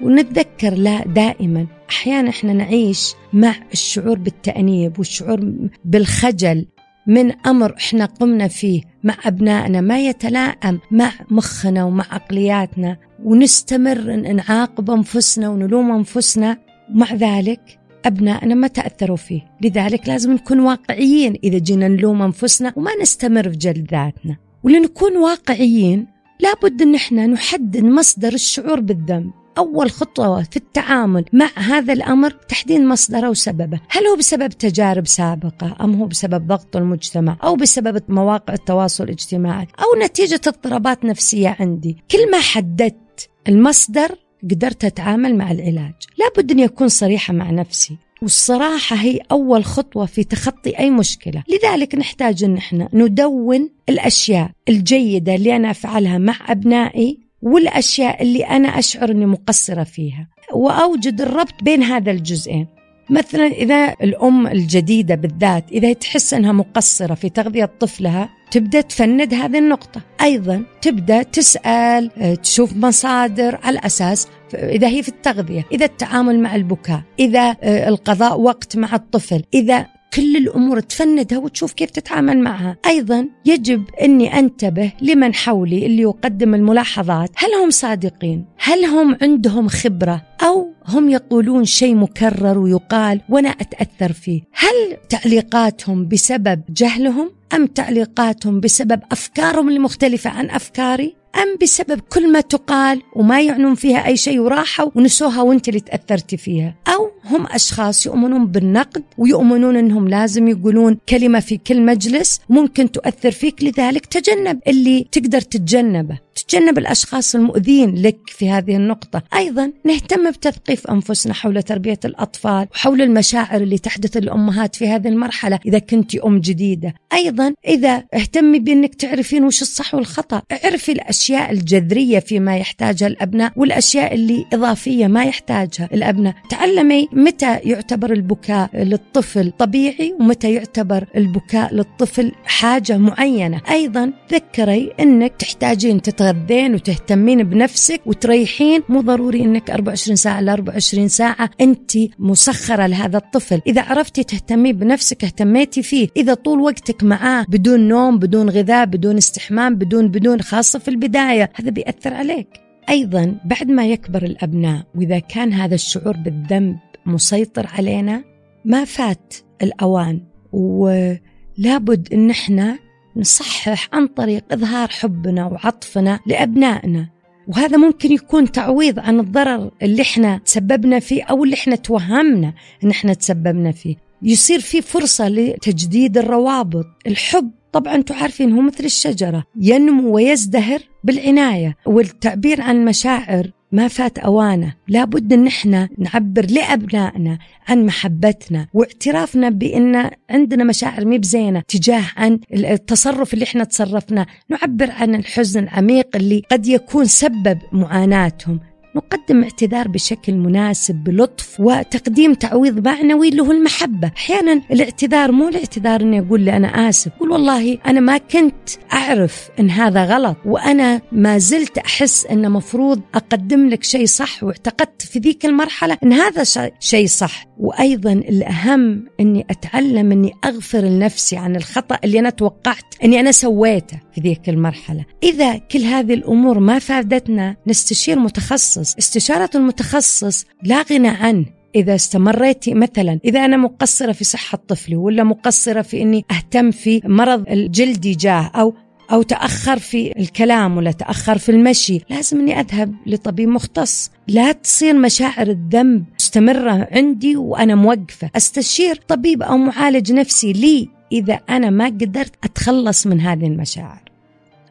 ونتذكر 0.00 0.74
لا 0.74 1.04
دائما 1.06 1.66
أحيانا 1.90 2.30
إحنا 2.30 2.52
نعيش 2.52 3.14
مع 3.32 3.54
الشعور 3.72 4.18
بالتأنيب 4.18 4.98
والشعور 4.98 5.52
بالخجل. 5.84 6.66
من 7.06 7.32
أمر 7.46 7.74
إحنا 7.76 8.04
قمنا 8.04 8.48
فيه 8.48 8.82
مع 9.04 9.14
أبنائنا 9.24 9.80
ما 9.80 10.00
يتلائم 10.00 10.80
مع 10.90 11.12
مخنا 11.30 11.84
ومع 11.84 12.04
عقلياتنا 12.10 12.96
ونستمر 13.24 14.16
نعاقب 14.16 14.90
أنفسنا 14.90 15.48
ونلوم 15.48 15.92
أنفسنا. 15.92 16.58
ومع 16.94 17.14
ذلك 17.14 17.78
أبنائنا 18.06 18.54
ما 18.54 18.66
تأثروا 18.66 19.16
فيه. 19.16 19.40
لذلك 19.60 20.08
لازم 20.08 20.32
نكون 20.32 20.60
واقعيين 20.60 21.34
إذا 21.44 21.58
جينا 21.58 21.88
نلوم 21.88 22.22
أنفسنا 22.22 22.72
وما 22.76 22.90
نستمر 23.02 23.50
في 23.50 23.56
جلد 23.56 23.90
ذاتنا. 23.90 24.36
ولنكون 24.62 25.16
واقعيين 25.16 26.06
لابد 26.40 26.82
أن 26.82 26.94
إحنا 26.94 27.26
نحدد 27.26 27.84
مصدر 27.84 28.32
الشعور 28.32 28.80
بالذنب. 28.80 29.30
أول 29.58 29.90
خطوة 29.90 30.42
في 30.42 30.56
التعامل 30.56 31.24
مع 31.32 31.48
هذا 31.54 31.92
الأمر 31.92 32.30
تحديد 32.30 32.80
مصدره 32.80 33.30
وسببه. 33.30 33.80
هل 33.88 34.06
هو 34.06 34.16
بسبب 34.16 34.48
تجارب 34.48 35.06
سابقة 35.06 35.76
أم 35.80 35.94
هو 35.94 36.06
بسبب 36.06 36.46
ضغط 36.46 36.76
المجتمع 36.76 37.36
أو 37.44 37.56
بسبب 37.56 38.02
مواقع 38.08 38.54
التواصل 38.54 39.04
الاجتماعي 39.04 39.66
أو 39.78 40.04
نتيجة 40.04 40.40
اضطرابات 40.46 41.04
نفسية 41.04 41.56
عندي؟ 41.60 41.96
كل 42.10 42.30
ما 42.30 42.40
حددت 42.40 43.30
المصدر 43.48 44.16
قدرت 44.50 44.84
أتعامل 44.84 45.36
مع 45.36 45.50
العلاج. 45.50 45.94
لابد 46.18 46.50
أن 46.50 46.58
يكون 46.58 46.88
صريحة 46.88 47.34
مع 47.34 47.50
نفسي. 47.50 47.96
والصراحة 48.22 48.96
هي 48.96 49.20
أول 49.30 49.64
خطوة 49.64 50.06
في 50.06 50.24
تخطي 50.24 50.78
أي 50.78 50.90
مشكلة. 50.90 51.42
لذلك 51.48 51.94
نحتاج 51.94 52.44
أن 52.44 52.56
إحنا 52.56 52.88
ندون 52.92 53.70
الأشياء 53.88 54.50
الجيدة 54.68 55.34
اللي 55.34 55.56
أنا 55.56 55.70
أفعلها 55.70 56.18
مع 56.18 56.34
أبنائي 56.48 57.18
والأشياء 57.42 58.22
اللي 58.22 58.44
أنا 58.44 58.68
أشعر 58.68 59.10
أني 59.10 59.26
مقصرة 59.26 59.84
فيها. 59.84 60.28
وأوجد 60.52 61.20
الربط 61.20 61.62
بين 61.62 61.82
هذا 61.82 62.10
الجزئين. 62.10 62.66
مثلا 63.12 63.46
إذا 63.46 63.94
الأم 64.02 64.46
الجديدة 64.46 65.14
بالذات 65.14 65.64
إذا 65.72 65.92
تحس 65.92 66.34
أنها 66.34 66.52
مقصرة 66.52 67.14
في 67.14 67.28
تغذية 67.28 67.70
طفلها 67.80 68.28
تبدأ 68.50 68.80
تفند 68.80 69.34
هذه 69.34 69.58
النقطة. 69.58 70.00
أيضا 70.22 70.64
تبدأ 70.82 71.22
تسأل 71.22 72.10
آه، 72.18 72.34
تشوف 72.34 72.76
مصادر 72.76 73.58
على 73.62 73.80
أساس 73.84 74.28
إذا 74.54 74.88
هي 74.88 75.02
في 75.02 75.08
التغذية 75.08 75.64
إذا 75.72 75.84
التعامل 75.84 76.40
مع 76.40 76.54
البكاء 76.54 77.02
إذا 77.18 77.56
آه، 77.62 77.88
القضاء 77.88 78.40
وقت 78.40 78.76
مع 78.76 78.94
الطفل 78.94 79.42
إذا 79.54 79.86
كل 80.14 80.36
الأمور 80.36 80.80
تفندها 80.80 81.38
وتشوف 81.38 81.72
كيف 81.72 81.90
تتعامل 81.90 82.38
معها، 82.38 82.76
أيضا 82.86 83.28
يجب 83.44 83.84
أني 84.02 84.38
أنتبه 84.38 84.92
لمن 85.02 85.34
حولي 85.34 85.86
اللي 85.86 86.02
يقدم 86.02 86.54
الملاحظات، 86.54 87.30
هل 87.36 87.54
هم 87.62 87.70
صادقين؟ 87.70 88.44
هل 88.58 88.84
هم 88.84 89.16
عندهم 89.22 89.68
خبرة 89.68 90.22
أو 90.42 90.72
هم 90.88 91.08
يقولون 91.08 91.64
شيء 91.64 91.94
مكرر 91.94 92.58
ويقال 92.58 93.20
وأنا 93.28 93.48
أتأثر 93.48 94.12
فيه؟ 94.12 94.42
هل 94.52 94.96
تعليقاتهم 95.08 96.08
بسبب 96.08 96.62
جهلهم 96.68 97.30
أم 97.54 97.66
تعليقاتهم 97.66 98.60
بسبب 98.60 99.00
أفكارهم 99.12 99.68
المختلفة 99.68 100.30
عن 100.30 100.50
أفكاري؟ 100.50 101.21
أم 101.36 101.56
بسبب 101.62 102.00
كل 102.00 102.32
ما 102.32 102.40
تقال 102.40 103.02
وما 103.16 103.40
يعنون 103.40 103.74
فيها 103.74 104.06
أي 104.06 104.16
شيء 104.16 104.38
وراحوا 104.38 104.90
ونسوها 104.94 105.42
وانت 105.42 105.68
اللي 105.68 105.80
تأثرتي 105.80 106.36
فيها. 106.36 106.74
أو 106.88 107.10
هم 107.24 107.46
أشخاص 107.46 108.06
يؤمنون 108.06 108.46
بالنقد 108.46 109.02
ويؤمنون 109.18 109.76
أنهم 109.76 110.08
لازم 110.08 110.48
يقولون 110.48 110.98
كلمة 111.08 111.40
في 111.40 111.56
كل 111.56 111.82
مجلس 111.82 112.40
ممكن 112.48 112.92
تؤثر 112.92 113.30
فيك 113.30 113.64
لذلك 113.64 114.06
تجنب 114.06 114.60
اللي 114.66 115.06
تقدر 115.12 115.40
تتجنبه. 115.40 116.18
تجنب 116.48 116.78
الأشخاص 116.78 117.34
المؤذين 117.34 118.02
لك 118.02 118.18
في 118.26 118.50
هذه 118.50 118.76
النقطة. 118.76 119.22
أيضا 119.34 119.72
نهتم 119.84 120.30
بتثقيف 120.30 120.86
أنفسنا 120.86 121.34
حول 121.34 121.62
تربية 121.62 122.00
الأطفال 122.04 122.66
وحول 122.74 123.02
المشاعر 123.02 123.60
اللي 123.60 123.78
تحدث 123.78 124.16
الأمهات 124.16 124.76
في 124.76 124.88
هذه 124.88 125.08
المرحلة 125.08 125.58
إذا 125.66 125.78
كنت 125.78 126.14
أم 126.16 126.40
جديدة. 126.40 126.94
أيضا 127.12 127.54
إذا 127.66 128.04
اهتمي 128.14 128.58
بأنك 128.58 128.94
تعرفين 128.94 129.44
وش 129.44 129.62
الصح 129.62 129.94
والخطأ 129.94 130.42
اعرفي 130.52 130.92
الأشياء 130.92 131.52
الجذرية 131.52 132.18
فيما 132.18 132.56
يحتاجها 132.56 133.06
الأبناء 133.06 133.52
والأشياء 133.56 134.14
اللي 134.14 134.46
إضافية 134.52 135.06
ما 135.06 135.24
يحتاجها 135.24 135.88
الأبناء. 135.92 136.34
تعلمي 136.50 137.08
متى 137.12 137.56
يعتبر 137.56 138.12
البكاء 138.12 138.70
للطفل 138.76 139.52
طبيعي 139.58 140.14
ومتى 140.20 140.52
يعتبر 140.52 141.04
البكاء 141.16 141.74
للطفل 141.74 142.32
حاجة 142.44 142.98
معينة. 142.98 143.60
أيضا 143.70 144.12
ذكري 144.32 144.92
أنك 145.00 145.32
تحتاجين 145.38 146.02
تتغير 146.02 146.31
تتغذين 146.32 146.74
وتهتمين 146.74 147.42
بنفسك 147.42 148.00
وتريحين 148.06 148.82
مو 148.88 149.00
ضروري 149.00 149.40
إنك 149.42 149.70
24 149.70 150.16
ساعة 150.16 150.40
ل 150.40 150.48
24 150.48 151.08
ساعة. 151.08 151.50
أنت 151.60 151.90
مسخرة 152.18 152.86
لهذا 152.86 153.16
الطفل. 153.16 153.60
إذا 153.66 153.82
عرفتي 153.82 154.24
تهتمي 154.24 154.72
بنفسك 154.72 155.24
اهتميتي 155.24 155.82
فيه. 155.82 156.08
إذا 156.16 156.34
طول 156.34 156.60
وقتك 156.60 157.04
معاه 157.04 157.46
بدون 157.48 157.88
نوم 157.88 158.18
بدون 158.18 158.50
غذاء 158.50 158.86
بدون 158.86 159.16
استحمام 159.16 159.74
بدون 159.74 160.08
بدون 160.08 160.40
خاصة 160.40 160.78
في 160.78 160.88
البداية 160.88 161.50
هذا 161.54 161.70
بيأثر 161.70 162.14
عليك. 162.14 162.48
أيضا 162.88 163.34
بعد 163.44 163.68
ما 163.68 163.86
يكبر 163.86 164.22
الأبناء 164.22 164.82
وإذا 164.94 165.18
كان 165.18 165.52
هذا 165.52 165.74
الشعور 165.74 166.16
بالذنب 166.16 166.78
مسيطر 167.06 167.66
علينا 167.66 168.24
ما 168.64 168.84
فات 168.84 169.34
الأوان 169.62 170.20
ولابد 170.52 172.08
إن 172.12 172.30
إحنا 172.30 172.78
نصحح 173.16 173.88
عن 173.92 174.06
طريق 174.06 174.44
إظهار 174.52 174.88
حبنا 174.88 175.46
وعطفنا 175.46 176.20
لأبنائنا. 176.26 177.08
وهذا 177.48 177.76
ممكن 177.76 178.12
يكون 178.12 178.52
تعويض 178.52 178.98
عن 178.98 179.20
الضرر 179.20 179.70
اللي 179.82 180.02
إحنا 180.02 180.38
تسببنا 180.38 181.00
فيه 181.00 181.22
أو 181.22 181.44
اللي 181.44 181.54
إحنا 181.54 181.76
توهمنا 181.76 182.54
إن 182.84 182.90
إحنا 182.90 183.14
تسببنا 183.14 183.72
فيه. 183.72 183.96
يصير 184.22 184.60
في 184.60 184.82
فرصة 184.82 185.28
لتجديد 185.28 186.18
الروابط 186.18 186.86
الحب 187.06 187.50
طبعا 187.72 187.94
أنتم 187.94 188.14
عارفين 188.14 188.52
هو 188.52 188.60
مثل 188.60 188.84
الشجرة 188.84 189.44
ينمو 189.60 190.14
ويزدهر 190.14 190.80
بالعناية 191.04 191.76
والتعبير 191.86 192.60
عن 192.60 192.84
مشاعر 192.84 193.50
ما 193.72 193.88
فات 193.88 194.18
أوانه. 194.18 194.74
لابد 194.88 195.32
أن 195.32 195.46
إحنا 195.46 195.88
نعبر 195.98 196.46
لأبنائنا 196.50 197.38
عن 197.68 197.86
محبتنا 197.86 198.66
واعترافنا 198.74 199.48
بأن 199.48 200.10
عندنا 200.30 200.64
مشاعر 200.64 201.04
مي 201.04 201.18
بزينة 201.18 201.62
تجاه 201.68 202.04
عن 202.16 202.40
التصرف 202.52 203.34
اللي 203.34 203.44
إحنا 203.44 203.64
تصرفنا 203.64 204.26
نعبر 204.48 204.90
عن 204.90 205.14
الحزن 205.14 205.62
العميق 205.62 206.16
اللي 206.16 206.42
قد 206.50 206.66
يكون 206.66 207.04
سبب 207.04 207.58
معاناتهم. 207.72 208.60
نقدم 208.96 209.42
اعتذار 209.42 209.88
بشكل 209.88 210.34
مناسب 210.34 210.94
بلطف 210.94 211.60
وتقديم 211.60 212.34
تعويض 212.34 212.88
معنوي 212.88 213.28
اللي 213.28 213.42
هو 213.42 213.52
المحبة. 213.52 214.10
أحيانا 214.16 214.62
الاعتذار 214.70 215.32
مو 215.32 215.48
الاعتذار 215.48 216.00
أني 216.00 216.20
أقول 216.20 216.40
لي 216.40 216.56
أنا 216.56 216.88
آسف 216.88 217.12
قول 217.20 217.30
والله 217.30 217.78
أنا 217.86 218.00
ما 218.00 218.18
كنت 218.18 218.70
أعرف 218.92 219.48
أن 219.60 219.70
هذا 219.70 220.04
غلط 220.04 220.36
وأنا 220.44 221.00
ما 221.12 221.38
زلت 221.38 221.78
أحس 221.78 222.26
أن 222.26 222.50
مفروض 222.52 223.00
أقدم 223.14 223.68
لك 223.68 223.84
شيء 223.84 224.06
صح 224.06 224.44
واعتقدت 224.44 225.02
في 225.02 225.18
ذيك 225.18 225.46
المرحلة 225.46 225.98
أن 226.02 226.12
هذا 226.12 226.44
شيء 226.80 227.06
صح. 227.06 227.46
وأيضا 227.58 228.12
الأهم 228.12 229.04
أني 229.20 229.46
أتعلم 229.50 230.12
أني 230.12 230.32
أغفر 230.44 230.80
لنفسي 230.80 231.36
عن 231.36 231.56
الخطأ 231.56 231.98
اللي 232.04 232.18
أنا 232.18 232.30
توقعت 232.30 232.84
أني 233.04 233.20
أنا 233.20 233.32
سويته. 233.32 234.00
في 234.14 234.20
ذيك 234.20 234.48
المرحلة. 234.48 235.04
إذا 235.22 235.56
كل 235.56 235.82
هذه 235.82 236.14
الأمور 236.14 236.58
ما 236.58 236.78
فادتنا 236.78 237.56
نستشير 237.66 238.18
متخصص. 238.18 238.96
استشارة 238.96 239.50
المتخصص 239.54 240.44
لا 240.62 240.84
غنى 240.92 241.08
عنه. 241.08 241.46
إذا 241.74 241.94
استمريتي 241.94 242.74
مثلا 242.74 243.20
إذا 243.24 243.44
أنا 243.44 243.56
مقصرة 243.56 244.12
في 244.12 244.24
صحة 244.24 244.58
طفلي 244.68 244.96
ولا 244.96 245.24
مقصرة 245.24 245.82
في 245.82 246.02
إني 246.02 246.24
أهتم 246.30 246.70
في 246.70 247.00
مرض 247.04 247.48
الجلدي 247.48 248.14
جاه 248.14 248.50
أو 248.54 248.74
أو 249.12 249.22
تأخر 249.22 249.78
في 249.78 250.18
الكلام 250.18 250.76
ولا 250.76 250.92
تأخر 250.92 251.38
في 251.38 251.48
المشي 251.48 252.00
لازم 252.10 252.40
أني 252.40 252.60
أذهب 252.60 252.94
لطبيب 253.06 253.48
مختص. 253.48 254.10
لا 254.28 254.52
تصير 254.52 254.94
مشاعر 254.94 255.46
الذنب 255.46 256.04
مستمرة 256.18 256.88
عندي 256.92 257.36
وأنا 257.36 257.74
موقفة. 257.74 258.30
أستشير 258.36 259.00
طبيب 259.08 259.42
أو 259.42 259.56
معالج 259.56 260.12
نفسي 260.12 260.52
لي. 260.52 260.88
إذا 261.12 261.34
أنا 261.34 261.70
ما 261.70 261.86
قدرت 261.86 262.32
أتخلص 262.44 263.06
من 263.06 263.20
هذه 263.20 263.46
المشاعر. 263.46 264.02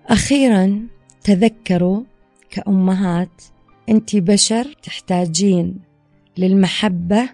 أخيرا 0.08 0.88
تذكروا 1.23 2.04
كأمهات 2.49 3.41
أنت 3.89 4.15
بشر 4.15 4.75
تحتاجين 4.84 5.75
للمحبة 6.38 7.30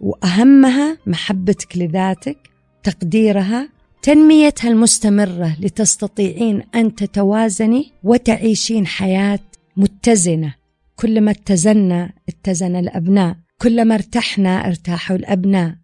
وأهمها 0.00 0.98
محبتك 1.06 1.76
لذاتك 1.76 2.38
تقديرها 2.82 3.68
تنميتها 4.02 4.70
المستمرة 4.70 5.56
لتستطيعين 5.60 6.62
أن 6.74 6.94
تتوازني 6.94 7.92
وتعيشين 8.04 8.86
حياة 8.86 9.40
متزنة. 9.76 10.54
كلما 10.96 11.30
اتزنا 11.30 12.12
اتزن 12.28 12.76
الأبناء. 12.76 13.36
كلما 13.62 13.94
ارتحنا 13.94 14.66
ارتاحوا 14.66 15.16
الأبناء. 15.16 15.74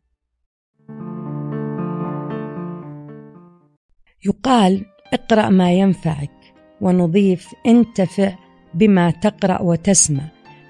يقال 4.26 4.84
اقرأ 5.12 5.48
ما 5.48 5.72
ينفعك 5.72 6.30
ونضيف 6.80 7.48
انتفع 7.66 8.32
بما 8.74 9.10
تقرأ 9.10 9.62
وتسمع. 9.62 10.22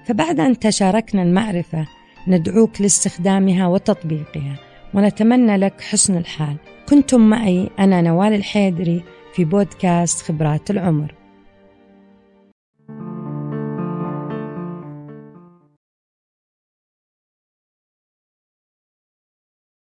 فبعد 0.05 0.39
أن 0.39 0.59
تشاركنا 0.59 1.23
المعرفة 1.23 1.87
ندعوك 2.27 2.81
لاستخدامها 2.81 3.67
وتطبيقها 3.67 4.59
ونتمنى 4.93 5.57
لك 5.57 5.81
حسن 5.81 6.17
الحال. 6.17 6.55
كنتم 6.89 7.21
معي 7.21 7.69
أنا 7.79 8.01
نوال 8.01 8.33
الحيدري 8.33 9.03
في 9.33 9.45
بودكاست 9.45 10.21
خبرات 10.21 10.71
العمر. 10.71 11.15